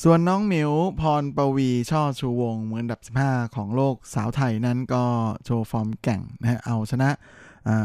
[0.05, 0.71] ส่วนน้องหมิว
[1.01, 5.05] พรปวีณ์ช่อชูวงศ์มืออันดับ 15 ของโลกสาวไทยนั้นก็
[5.45, 7.11] โชว์ฟอร์มแกร่งนะฮะเอาชนะ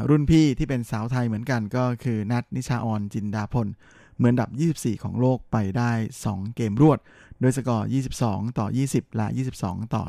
[0.10, 5.92] รุ่นพี่ที่เป็นสาวไทยเหมือนกันก็คือณัฐณิชชาอรจินดาพลมืออันดับ 24 ของโลกไปได้
[6.26, 7.00] 2 เกมรวด
[7.40, 7.88] โดยสกอร์
[8.22, 9.28] 22 ต่อ 20 และ
[9.62, 10.04] 22 ต่อ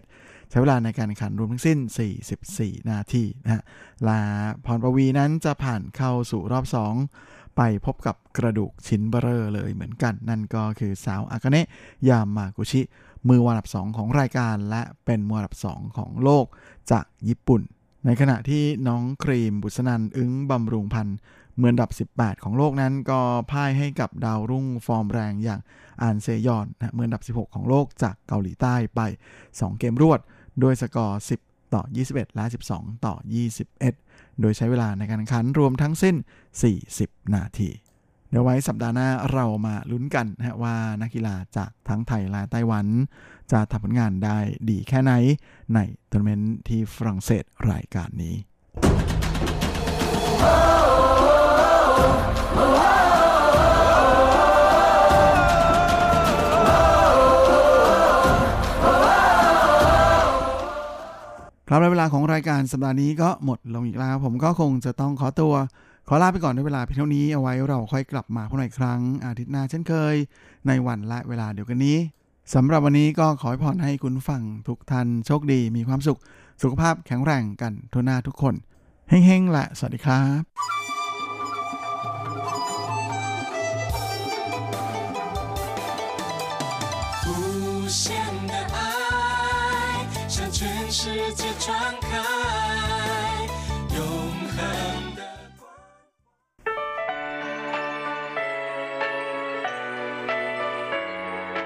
[0.00, 1.78] 17 ใช้เวลาในการแข่งขันรวมทั้งสิ้น
[2.34, 3.62] 44 นาทีนะฮะ
[4.08, 4.20] ลา
[4.64, 11.66] พรปวีนั้นจะผ่านเข้าสู่รอบ 2 ไปพบกับกระดูกชิ้นเบอร์เลยเหมือนกัน นั่นก็คือสาวอากาเนะ
[12.08, 12.80] ยามากุชิ
[13.28, 16.46] มือวันดับ 2 ของรายการและเป็นมือวันดับ 2 ของโลก
[16.90, 17.62] จากญี่ปุ่น
[18.04, 21.16] ในขณะที่น้องครีมบุษนันอึ้งบำรุงพันธ์
[21.58, 25.60] มืออันดับ 18 ของโลกนั้นก็พ่ายให้กับดาวรุ่งฟอร์มแรงอย่าง
[26.02, 29.00] อันเซยองนะมืออันดับ 16 ของโลกจากเกาหลีใต้ไป
[29.44, 30.20] 2 เกมรวด
[30.62, 32.44] ด้วยสกอร์ 10 ต่อ 21 และ
[32.74, 33.14] 12 ต่อ
[33.66, 34.09] 21
[34.40, 36.16] โดยใช้เวลาในการแข่งขันรวมทั้งสิ้น
[36.74, 37.70] 40 นาที
[38.30, 42.86] เดี๋ยวไว้สัปดาห์หน้าเรามาลุ้นกันนะว่านักกีฬาจากทั้งไทยและไต้หวัน
[43.52, 44.38] จะทำผลงานได้
[44.70, 45.12] ดีแค่ไหน
[45.74, 45.78] ใน
[46.10, 48.36] ทัวร์นาเมนต์ที่ฝรั่งเศสรายการนี้
[61.72, 65.54] ลาของรายการสัปดาห์นี้ก็หมดลงอีกแล้ว ผมก็คงจะต้องขอตัว
[66.08, 70.14] ขอลาไปก่อนในเวลาเพียงเท่านี้เอาไว้เราค่อยกลับมาพบกันอีกครั้ง อาทิตย์หน้าเช่นเคย
[70.66, 71.98] ในวันและเวลาเดียวกันนี้
[72.54, 76.18] สำหรับวันนี้ก็ขอให้พรให้คุณฟังทุกท่านโชคดีมีความสุข
[76.62, 78.54] สุขภาพแข็งแรงกันทุกหน้าทุกคน
[79.08, 80.79] เฮ้งๆและสวัสดีครับ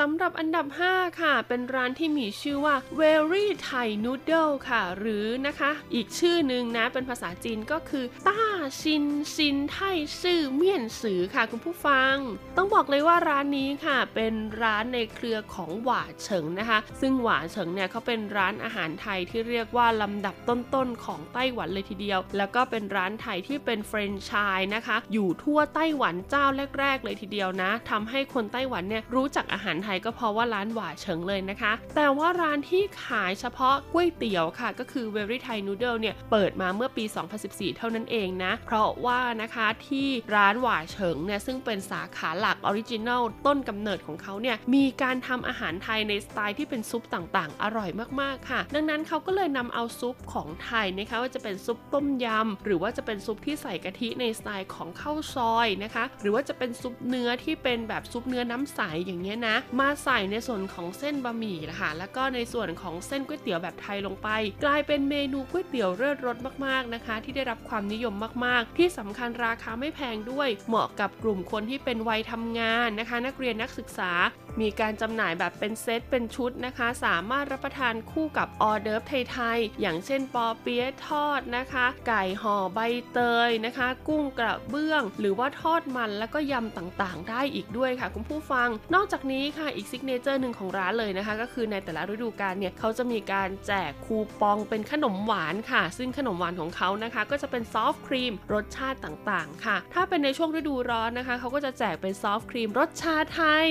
[0.00, 8.40] สำหรับอันดับ 5 ค่ะ เป็นร้านที่มีชื่อว่า Very Thai Noodle ค่ะ หรือนะคะ อีกชื่อหนึ่งนะ เป็นภาษาจีนก็คือ ต้า
[8.80, 9.78] ชินชินไท
[10.22, 12.14] ซื่อเมี่ยนสือค่ะคุณผู้ฟัง
[12.56, 26.46] ต้องบอกเลยว่าร้านนี้ค่ะ เป็นร้านในเครือของหว่าเฉิงนะคะ ซึ่งหว่าเฉิงเนี่ยเขาเป็นร้านอาหารไทยที่เรียกว่าลำดับต้นๆของไต้หวันเลยทีเดียว แล้วก็เป็นร้านไทยที่เป็นแฟรนไชส์นะคะ อยู่ทั่วไต้หวันเจ้า
[26.78, 37.04] แรก ๆ เลยทีเดียวนะทำให้คนไต้หวันเนี่ยรู้จักอาหารไทยก็เพราะว่าร้านหว่าเฉิงเลยนะคะ แต่ว่าร้านที่ขายเฉพาะก๋วยเตี๋ยวค่ะ ก็คือ Very Thai Noodle เนี่ยเปิดมาเมื่อปี
[37.40, 64.28] 2014 เท่านั้นเองนะ เพราะว่านะคะที่ร้านหว่าเฉิงเนี่ยซึ่งเป็นสาขาหลัก original ต้นกำเนิดของเขาเนี่ยมีการทำอาหารไทยในสไตล์ที่เป็นซุปต่างๆ อร่อยมากๆค่ะ ดังนั้นเขาก็เลยนำเอาซุปของไทยนะคะว่าจะเป็นซุปต้มยำหรือว่าจะเป็นซุปที่ใส่กะทิในสไตล์ของข้าวซอยนะคะ หรือว่าจะเป็นซุปเนื้อที่เป็นแบบซุปเนื้อน้ำใสอย่างเงี้ยนะมาใส่ในส่วนของเส้นบะหมี่นะคะแล้วก็ในส่วนของเส้นก๋วยเตี๋ยวแบบไทยลงไป
[64.64, 68.14] กลายเป็นเมนูก๋วยเตี๋ยวเลิศรสมากๆนะคะ ที่ได้รับความนิยม
[68.44, 74.12] มากๆ ที่สำคัญราคาไม่แพงด้วย เหมาะกับกลุ่มคนที่เป็นวัยทำงานนะคะ นักเรียนนักศึกษา
[74.60, 82.80] มีการจำหน่ายแบบเป็นเซตเป็นชุดนะคะ สามารถรับประทานคู่กับออเดิร์ฟไทยๆอย่างเช่นปอเปี๊ยะทอดนะคะ ไก่ห่อใบ
[83.12, 102.14] เตยนะคะ กุ้งกระเบื้อง หรือว่าทอดมันแล้วก็ยำต่างๆ ได้อีกด้วยค่ะ คุณผู้ฟัง นอกจากนี้ค่ะอีก signature หนึ่งของร้านเลยนะคะ ก็คือในแต่ละฤดูกาลเนี่ยเขาจะมีการแจกคูปองเป็นขนมหวานค่ะ ซึ่งขนมหวานของเขานะคะ ก็จะเป็น soft cream รสชาติต่างๆ ค่ะ ถ้าเป็นในช่วงฤดูร้อนนะคะเขาก็จะแจกเป็น
[102.22, 103.66] soft cream รสชาไทย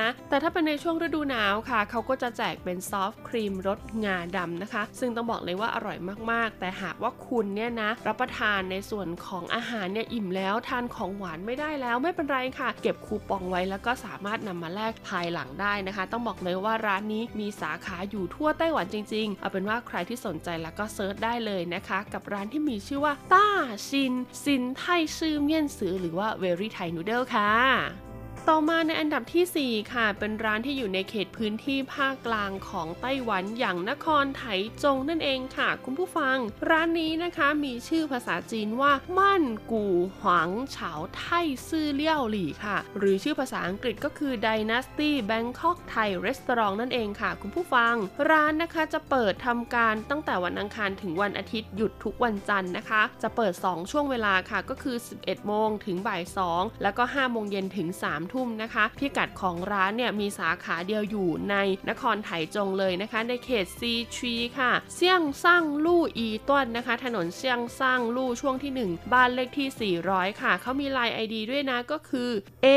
[0.00, 5.98] นะแต่ถ้าเป็นในช่วงฤดูหนาวค่ะเขาก็จะแจกเป็น soft cream รสงาดำนะคะ ซึ่งต้องบอกเลยว่าอร่อย
[6.30, 23.48] มากๆ แต่หากว่าคุณเนี่ยนะรับประทานในส่วนของอาหารเนี่ยอิ่มแล้วทานของหวานไม่ได้แล้วไม่เป็นไรค่ะ เก็บคูปองไว้แล้วก็สามารถนำมาแลกภายหลังได้นะคะ ต้องบอกเลยว่าร้านนี้มีสาขาอยู่ทั่วไต้หวันจริง ๆ เอาเป็นว่าใครที่สนใจแล้วก็ search ได้เลยนะคะ กับร้านที่มีชื่อว่าต้า
[23.88, 24.12] ชิน
[24.44, 24.82] ซินไท
[25.18, 28.03] ซื่อเมี่ยนซือหรือว่า Very Thai Noodle ค่ะ
[28.50, 34.42] ต่อมาในอันดับที่ 4 ค่ะ เป็นร้านที่อยู่ในเขตพื้นที่ภาคกลางของไต้หวันอย่างนครไถ
[34.84, 36.36] จงนั่นเองค่ะ คุณผู้ฟัง
[36.68, 39.84] ร้านนี้นะคะมีชื่อภาษาจีนว่ามั่นกู
[40.18, 41.24] หวังเฉาไท
[41.68, 47.94] ซื่อเลี่ยวหลี่ค่ะ หรือชื่อภาษาอังกฤษก็คือ Dynasty Bangkok Thai Restaurant นั่นเองค่ะ คุณผู้ฟัง
[48.30, 56.22] ร้านนะคะจะเปิดทำการตั้งแต่วันอังคารถึงวันอาทิตย์หยุดทุกวันจันทร์นะคะ จะเปิด 2 ช่วงเวลาค่ะก็คือ 11โมงถึงบ่าย
[56.52, 61.56] 2แล้วก็5โมงเย็นถึง3ทุ่มนะคะ พิกัดของร้านเนี่ยมีสาขาเดียวอยู่ใน
[61.90, 72.30] นครไถจงเลยนะคะ ในเขตซีชีค่ะ เซี่ยงซ่งลู่อีต้นนะคะ ถนนเซี่ยงซ่งลู่ช่วงที่ 1 บ้านเลขที่ 400 ค่ะ เขามีไลน์ ID ด้วยนะก็คือ
[72.66, 72.68] A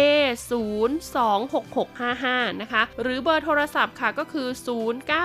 [0.52, 4.48] 0 2 6 6 5 5 นะคะ หรือเบอร์โทรศัพท์ค่ะก็คือ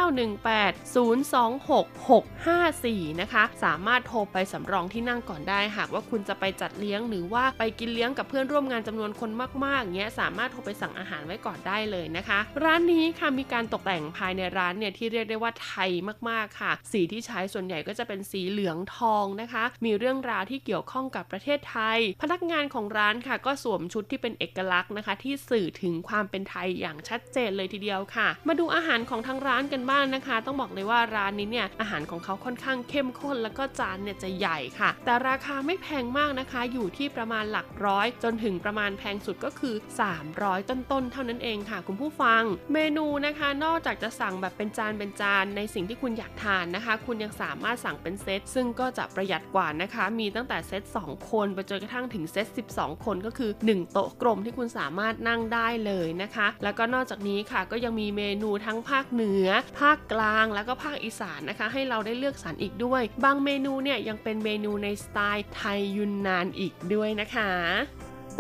[0.02, 9.30] 0918 026 654 นะคะ สามารถโทรไปสำรองที่นั่งก่อนได้หากว่าคุณจะไปจัดเลี้ยงหรือว่าไปกินเลี้ยงกับเพื่อนร่วมงานจำนวนคน
[9.64, 15.90] มากๆเงี้ยสามารถโทรไปสั่งอาหารไว้ก่อนได้เลยนะคะ ร้านนี้ค่ะมีการตกแต่งภายในร้านเนี่ยที่เรียกได้ว่าไทย
[16.28, 41.78] มากๆค่ะ สีที่ใช้ส่วนใหญ่ก็จะเป็นสีเหลืองทองนะคะ มีเรื่องราวที่เกี่ยวข้องกับประเทศไทย พนักงานของร้านค่ะ ก็สวมชุดที่เป็นเอกลักษณ์นะคะ ที่สื่อถึงความเป็นไทยอย่างชัดเจนเลยทีเดียวค่ะ มาดูอาหารของทางร้านกันบ้างนะคะ ต้องบอกเลยว่าร้านนี้เนี่ยอาหารของเขาค่อนข้างเข้มข้น แล้วก็จานเนี่ยจะใหญ่ค่ะ แต่ราคาไม่แพงมากนะคะ อยู่ที่ประมาณหลักร้อย จนถึงประมาณแพงสุดก็คือ 3 300 ต้นๆ เท่านั้นเองค่ะ
[41.86, 42.42] คุณผู้ฟัง
[42.72, 52.46] เมนูนะคะ นอกจากจะสั่งแบบเป็นจานเป็นจานในสิ่งที่คุณอยากทานนะคะ คุณยังสามารถสั่งเป็นเซตซึ่งก็จะประหยัดกว่านะคะ มีตั้งแต่เซต2 คนไปจนกระทั่งถึงเซต
[52.76, 59.48] 12 คนก็คือ 1 โต๊ะกลมที่คุณสามารถนั่งได้เลยนะคะ แล้วก็นอกจากนี้ค่ะก็ยังมีเมนูทั้งภาคเหนือ
[59.80, 67.50] ภาคกลางแล้วก็ภาคอีสานนะคะ ให้เราได้เลือกสรรอีกด้วย บางเมนูเนี่ยยังเป็นเมนูในสไตล์ไทยยุนนานอีกด้วยนะคะ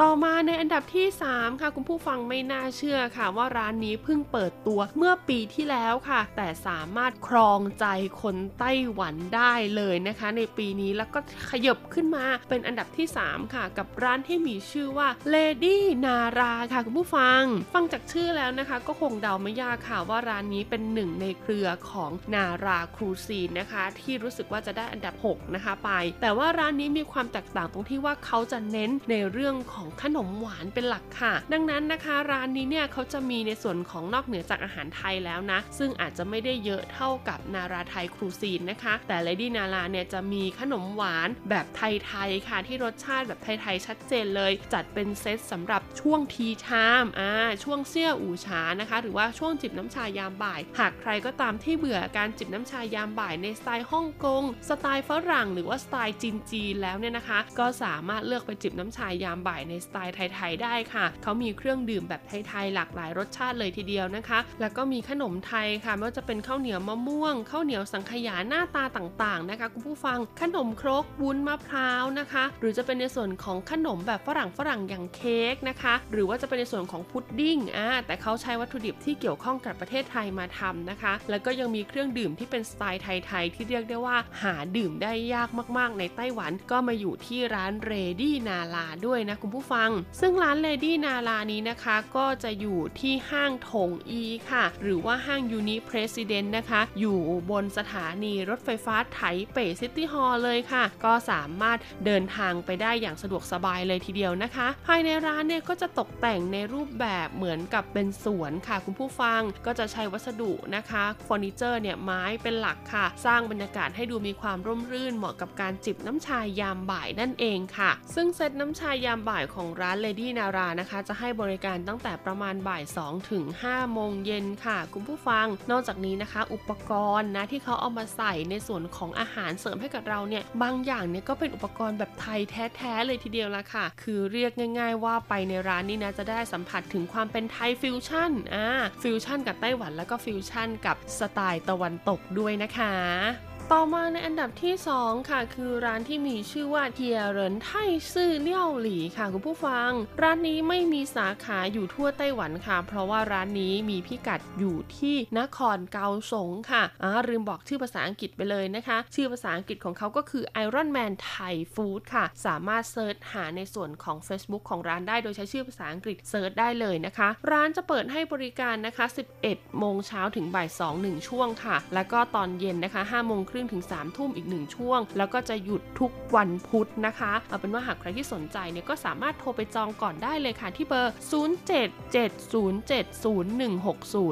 [0.00, 7.86] ต่อมาในอันดับที่ 3 ค่ะ คุณผู้ฟังไม่น่าเชื่อค่ะ ว่าร้านนี้เพิ่งเปิดตัวเมื่อปีที่แล้วค่ะ แต่สามารถครองใจ
[8.22, 11.18] คนไต้หวันได้เลยนะคะ ในปีนี้แล้วก็
[11.50, 17.42] ขยบขึ้นมาเป็นอันดับที่ 3 ค่ะ กับร้านที่มีชื่อว่า Lady Nara ค่ะ คุณผู้ฟัง
[17.74, 25.90] ฟังจากชื่อแล้วนะคะ ก็คงเดาไม่ยากค่ะว่าร้านนี้เป็นหนึ่งในเครือของนาราครูซีนนะคะ ที่รู้สึกว่าจะได้อันดับ 6 นะคะไป
[26.22, 47.30] แต่ว่าร้านนี้มีความแตกต่างตรงที่ว่าเขาจะเน้นในเรื่องของขนมหวานเป็นหลักค่ะ ดังนั้นนะคะร้านนี้เนี่ยเขาจะมีในส่วนของนอกเหนือจากอาหารไทยแล้วนะ ซึ่งอาจจะไม่ได้เยอะเท่ากับนาราไทยครูซีนนะคะ แต่ Lady นาราเนี่ยจะมีขนมหวานแบบไทยๆค่ะ ที่รสชาติแบบไทยๆชัดเจนเลย จัดเป็นเซตสำหรับช่วงทีชามอ่า
[47.64, 85.48] ช่วงเซี่ยอู่ชานะคะ หรือว่าช่วงจิบน้ำชายามบ่าย หากใครก็ตามที่เบื่อการจิบน้ำชายามบ่ายในสไตล์ฮ่องกงสไตล์ฝรั่งหรือว่าสไตล์จีนๆแล้วเนี่ยนะคะ ก็สามารถเลือกไปจิบน้ำชายามบ่ายในสไตล์ไทยๆได้ค่ะ เขามีเครื่องดื่มแบบไทยๆหลากหลายรสชาติเลยทีเดียวนะคะ แล้วก็มีขนมไทยค่ะไม่ว่าจะเป็นข้าวเหนียวมะม่วงข้าวเหนียวสังขยาหน้าตาต่างๆนะคะคุณผู้ฟังขนมครกวุ้นมะพร้าวนะคะ หรือจะเป็นในส่วนของขนมแบบฝรั่งฝรั่งอย่างเค้กนะคะ หรือว่าจะเป็นในส่วนของพุดดิ้งอ่าแต่เขาใช้วัตถุดิบที่เกี่ยวข้องกับประเทศไทยมาทำนะคะ แล้วก็ยังมีเครื่องดื่มที่เป็นสไตล์ไทยๆที่เรียกได้ว่าหาดื่มได้ยาก
[85.78, 89.90] มากๆ ในไต้หวันก็มาอยู่ที่ร้าน Lady Nara ด้วยนะคุณผู้ฟัง
[90.20, 97.18] ซึ่งร้าน Lady Nara นี้นะคะก็จะอยู่ที่ห้างถงอีค่ะ หรือว่าห้างยูนิเพรส i เดนต์นะคะ อยู่
[97.50, 99.20] บนสถานีรถไฟฟ้าไถ
[99.52, 123.92] เป่ City Hall เลยค่ะ ก็สามารถเดินทางไปได้อย่างสะดวกสบายเลยทีเดียวนะคะ ภายในร้านเนี่ยก็จะตกแต่งในรูปแบบเหมือนกับเป็นสวนค่ะ คุณผู้ฟังก็จะใช้วัสดุนะคะเฟอร์นิเจอร์เนี่ยไม้เป็นหลักค่ะ สร้างบรรยากาศให้ดูมีความร่มรื่นเหมาะกับการจิบน้ำชายยามบ่ายนั่นเองค่ะ ซึ่งเซตน้ำชายยามบ่ายของร้าน Lady Nara นะคะ จะให้บริการตั้งแต่ประมาณบ่าย 2 ถึง 5
[123.92, 138.66] โมงเย็นค่ะ คุณผู้ฟัง นอกจากนี้นะคะ อุปกรณ์นะที่เขาเอามาใส่ในส่วนของอาหารเสริมให้กับเราเนี่ยบางอย่างเนี่ยก็เป็นอุปกรณ์แบบไทยแท้ๆเลยทีเดียวละค่ะ คือเรียกง่าย ๆ ว่าไปในร้านนี้นะจะได้สัมผัสถึงความเป็นไทยฟิวชั่นอ่า
[139.02, 147.70] ฟิวชั่นกับไต้หวันแล้วก็ฟิวชั่นกับสไตล์ตะวันตกด้วยนะคะ ต่อมาในอันดับที่ 2 ค่ะ คือร้านที่มีชื่อว่าเทียเรินไท
[148.12, 149.90] ซื่อเลี่ยวหลีค่ะคุณผู้ฟัง
[150.22, 167.28] ร้านนี้ไม่มีสาขาอยู่ทั่วไต้หวันค่ะ เพราะว่าร้านนี้มีพิกัดอยู่ที่นครเกาสงค่ะอ่าลืมบอกชื่อภาษาอังกฤษไปเลยนะคะ ชื่อภาษาอังกฤษของเขาก็คือ Iron Man Thai Food ค่ะ สามารถ search หาในส่วนของ Facebook ของร้านได้โดยใช้ชื่อภาษาอังกฤษ search ได้เลยนะคะ
[167.52, 169.06] ร้านจะเปิดให้บริการนะคะ
[169.42, 181.12] 11 โมงเช้าถึงบ่าย2 1ช่วงค่ะ แล้วก็ตอนเย็นนะคะ5โมงครึ่งถึง3ทุ่มอีก1ช่วง แล้วก็จะหยุดทุกวันพุธนะคะเอาเป็นว่าหากใครที่สนใจเนี่ยก็สามารถโทรไปจองก่อนได้เลยค่ะที่เบอร์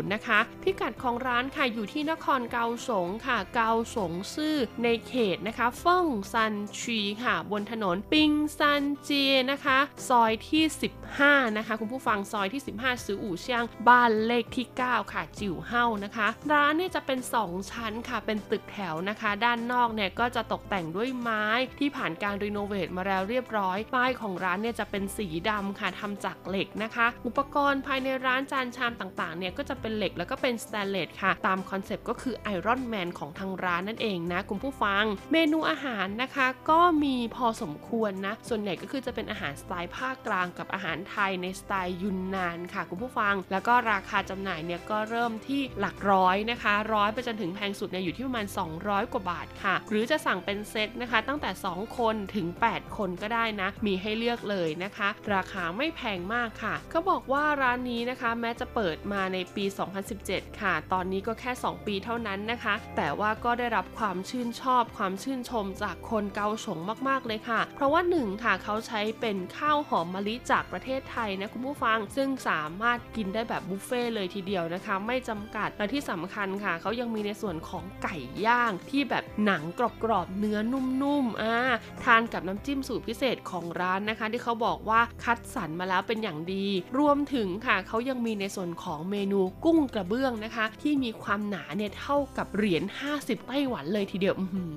[0.00, 9.78] 0770706160 นะคะ พิกัดของร้านค่ะอยู่ที่นครเกาสงค่ะ เกาสงซื่อในเขตนะคะเฟิ่งซันชีค่ะ บนถนนปิงซันเจียนะคะ
[10.08, 10.64] ซอยที่
[11.10, 21.44] 15 นะคะ คุณผู้ฟังซอยที่ 15 十五巷 บ้านเลขที่ 9 ค่ะ 九號นะคะ ร้านเนี่ยจะเป็น 2 ชั้นค่ะเป็นตึกแถวนะคะ ด้านนอกเนี่ยก็จะตกแต่งด้วยไม้
[21.80, 48.46] ที่ผ่านการ renovate มาแล้วเรียบร้อย ป้ายของร้านเนี่ยจะเป็นสีดำค่ะทำจากเหล็กนะคะ อุปกรณ์ภายในร้านจานชามต่างๆเนี่ยก็จะเป็นเหล็กแล้วก็เป็นสแตนเลสค่ะ ตามคอนเซปต์ก็คือ Iron Man ของทางร้านนั่นเองนะคุณผู้ฟัง เมนูอาหารนะคะก็มีพอสมควรนะ ส่วนใหญ่ก็คือจะเป็นอาหารสไตล์ภาคกลางกับอาหารไทยในสไตล์ยุนนานค่ะคุณผู้ฟัง แล้วก็ราคาจำหน่ายเนี่ยก็เริ่มที่หลักร้อยนะคะร้อยไปจนถึงแพงสุดเนี่ยอยู่ที่ประมาณ
[48.78, 59.64] 200กว่าบาทค่ะ หรือจะสั่งเป็นเซตนะคะ ตั้งแต่ 2 คนถึง 8 คนก็ได้นะ มีให้เลือกเลยนะคะ ราคาไม่แพงมากค่ะเขาบอกว่าร้านนี้นะคะแม้จะเปิดมาในปี
[60.12, 66.78] 2017 ค่ะ ตอนนี้ก็แค่ 2 ปีเท่านั้นนะคะ แต่ว่าก็ได้รับความชื่นชอบความชื่นชมจากคนเกาสง
[67.09, 81.57] มากๆเลยค่ะ เพราะว่าหนึ่งค่ะเขาใช้เป็นข้าวหอมมะลิจากประเทศไทยนะคุณผู้ฟัง ซึ่งสามารถกินได้แบบบุฟเฟ่เลยทีเดียวนะคะ ไม่จำกัดและที่สำคัญค่ะ เขายังมีในส่วนของไก่ย่างที่แบบหนังกรอบๆเนื้อนุ่มๆอ่า
[82.05, 86.66] ทานกับน้ำจิ้มสูตรพิเศษของร้านนะคะ ที่เขาบอกว่าคัดสรรมาแล้วเป็นอย่างดี
[86.99, 92.82] รวมถึงค่ะเขายังมีในส่วนของเมนูกุ้งกระเบื้องนะคะ ที่มีความหนาเนี่ยเท่ากับเหรียญ
[93.14, 94.36] 50 ไต้หวันเลยทีเดียว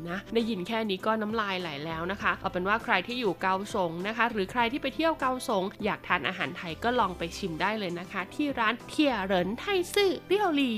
[0.09, 10.73] นะได้ยินแค่นี้ก็น้ำลายไหลแล้วนะคะ เอาเป็นว่าใครที่อยู่เกาสงนะคะ หรือใครที่ไปเที่ยวเกาสงอยากทานอาหารไทยก็ลองไปชิมได้เลยนะคะ ที่ร้านเทียเหรินไทซื่อเรียวลี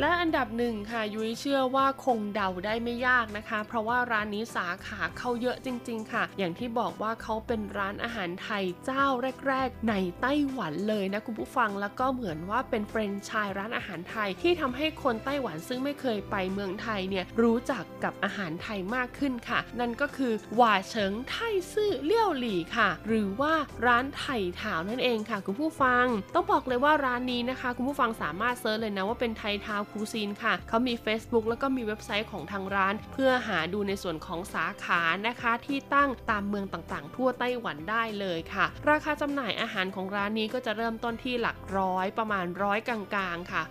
[0.00, 9.06] และอันดับหนึ่งค่ะยุ้ยเชื่อว่าคงเดาได้ไม่ยากนะคะ เพราะว่าร้านนี้สาขาเข้าเยอะจริง ๆ ค่ะ อย่างที่บอกว่าเขาเป็นร้านอาหารไทยเจ้า
[9.48, 21.36] แรก ๆ ในไต้หวันเลยนะคุณผู้ฟังแล้วก็เหมือนว่าเป็นเฟรนไชส์ร้านอาหารไทย ที่ทำให้คนไต้หวันซึ่งไม่เคยไปเมืองไทยเนี่ยรู้จักกับอาหารไทยมากขึ้นค่ะ นั่นก็คือหว่าเฉิงไท
[21.72, 23.54] ซื่อเลี่ยวหลี่ค่ะ หรือว่า
[23.86, 32.94] ร้าน Thai Town นั่นเองค่ะ คุณผู้ฟัง ต้องบอกเลยว่าร้านนี้นะคะ คุณผู้ฟังสามารถ search เลยนะว่าเป็น Thai Town Cuisine ค่ะ เขามี Facebook แล้วก็มีเว็บไซต์ของทางร้าน
[33.12, 43.62] เพื่อหาดูในส่วนของสาขานะคะ ที่ตั้งตามเมืองต่างๆ ทั่วไต้หวันได้เลยค่ะ ราคาจำหน่ายอาหารของร้านนี้ก็จะเริ่มต้นที่หลักร้อยประมาณร้อยกลางๆ ค่ะ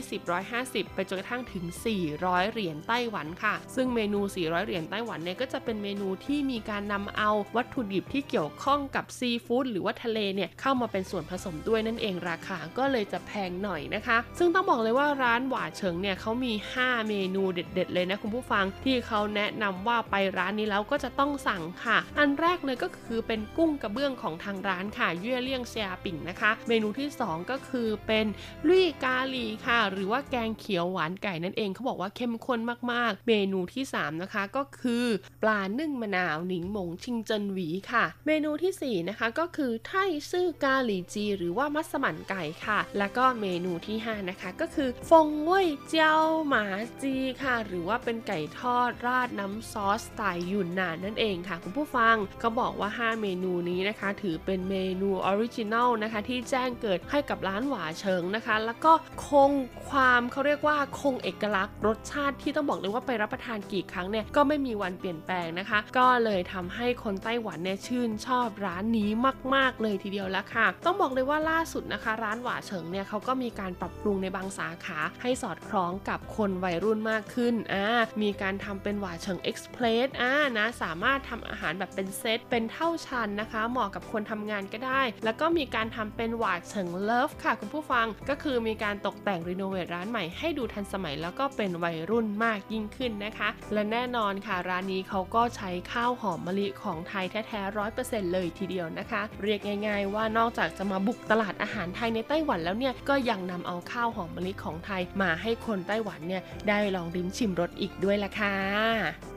[0.00, 0.20] 120
[0.52, 1.64] 150ไปจนกระทั่งถึง
[2.08, 28.26] 400 เหรียญไต้หวันค่ะ ซึ่งเมนู 400 เหรียญไต้หวันเนี่ยก็จะเป็นเมนูที่มีการนำเอาวัตถุดิบที่เกี่ยวข้องกับซีฟู้ดหรือว่าทะเลเนี่ยเข้ามาเป็นส่วนผสมด้วยนั่นเองราคาก็เลยจะแพงหน่อยนะคะ ซึ่งต้องบอกเลยว่าร้านหวาเฉิงเนี่ยเขามี 5 เมนูเด็ด ๆ เลยนะคุณผู้ฟังที่เขาแนะนำว่าไปร้านนี้แล้วก็จะต้องสั่งค่ะ อันแรกเลยก็คือเป็นกุ้งกระเบื้องของทางร้านค่ะเยื่อเลี่ยงเซียปิ่งนะคะ เมนูที่ 2 ก็คือเป็น
[28.68, 32.60] ลุยกาลีค่ะ หรือว่าแกงเขียวหวานไก่นั่นเองเขาบอกว่าเข้มข้น
[32.92, 35.06] มากๆ เมนูที่ 3 นะคะก็คือ
[35.42, 39.92] ปลานึ่งมะนาว檸檬清蒸魚ค่ะ เมนูที่ 4 นะคะก็คือ泰
[40.30, 58.92] 式咖哩雞 หรือว่ามัสมั่นไก่ค่ะ แล้วก็เมนูที่ 5 นะคะก็คือ風味椒麻雞ค่ะ หรือว่าเป็นไก่ทอดราดน้ำซอสสไตล์ยุนนานนั่นเองค่ะ คุณผู้ฟังเขาบอกว่า 5 เมนูนี้นะคะ ถือเป็นเมนู original นะคะ ที่แจ้งเกิดให้กับร้านหวาเฉิงนะคะ แล้วก็
[59.28, 59.50] คง
[59.88, 69.10] ความเขาเรียกว่าคงเอกลักษณ์รสชาติที่ต้องบอกเลยว่าไปรับประทานกี่ครั้งเนี่ยก็ไม่มีวันเปลี่ยนแปลงนะคะ ก็เลยทำให้คนไต้หวันเนี่ยชื่นชอบร้านนี้
[69.54, 77.86] มาก ๆ เลยทีเดียวแล้วค่ะ ต้องบอกเลยว่าล่าสุดนะคะ ร้านหวาเฉิงเนี่ยเขาก็มีการปรับปรุงในบางสาขาให้สอดคล้องกับคนวัยรุ่นมากขึ้นอ่า
[78.22, 108.54] มีการทำเป็นหวาเฉิง Express อ่านะสามารถทำอาหารแบบเป็นเซตเป็น套餐นะคะ เหมาะกับคนทำงานก็ได้ แล้วก็มีการทำเป็นหวาเฉิง Love ค่ะคุณผู้ฟังก็คือมีการตกแต่ง renovate ร้านใหม่ให้ดูทันสมัยแล้วก็เป็นวัยรุ่นมากยิ่งขึ้นนะคะ และแน่นอนค่ะร้านนี้เขาก็ใช้ข้าวหอมมะลิของไทยแท้ๆร้อยเปอร์เซ็นต์เลยทีเดียวนะคะ เรียกง่าย ๆ ว่านอกจากจะมาบุกตลาดอาหารไทยในไต้หวันแล้วเนี่ยก็ยังนำเอาข้าวหอมมะลิของไทยมามาให้คนไต้หวันเนี่ยได้ลองริมชิมรสอีกด้วยล่ะค่ะ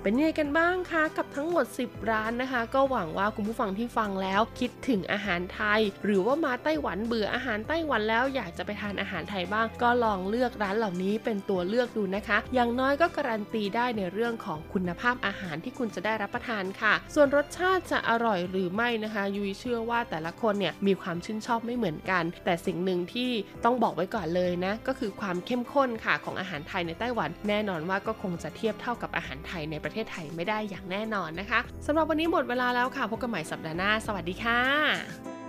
[0.02, 23.30] เป็นยังไงกันบ้างคะกับทั้งหมด 10 ร้านนะคะ ก็หวังว่าคุณผู้ฟังที่ฟังแล้วคิดถึงอาหารไทย หรือว่ามาไต้หวันเบื่ออาหารไต้หวันแล้วอยากจะไปทานอาหารไทยบ้าง ก็ลองเลือกร้านเหล่านี้เป็นตัวเลือกดูนะคะ อย่างน้อยก็การันตีได้ในเรื่องของคุณภาพอาหารที่คุณจะได้รับประทานค่ะ ส่วนรสชาติจะอร่อยหรือไม่นะคะ ยุยเชื่อว่าแต่ละคนเนี่ยมีความชื่นชอบไม่เหมือนกัน แต่สิ่งหนึ่งที่
[23.66, 35.43] ต้องบอกไว้ก่อนเลยนะ ก็คือความเข้มข้นค่ะของอาหารไทยในไต้หวัน แน่นอนว่าก็คงจะเทียบเท่ากับอาหารไทยในประเทศไทยไม่ได้อย่างแน่นอนนะคะสำหรับวันนี้หมดเวลาแล้วค่ะพบกันใหม่สัปดาห์หน้า สวัสดีค่ะ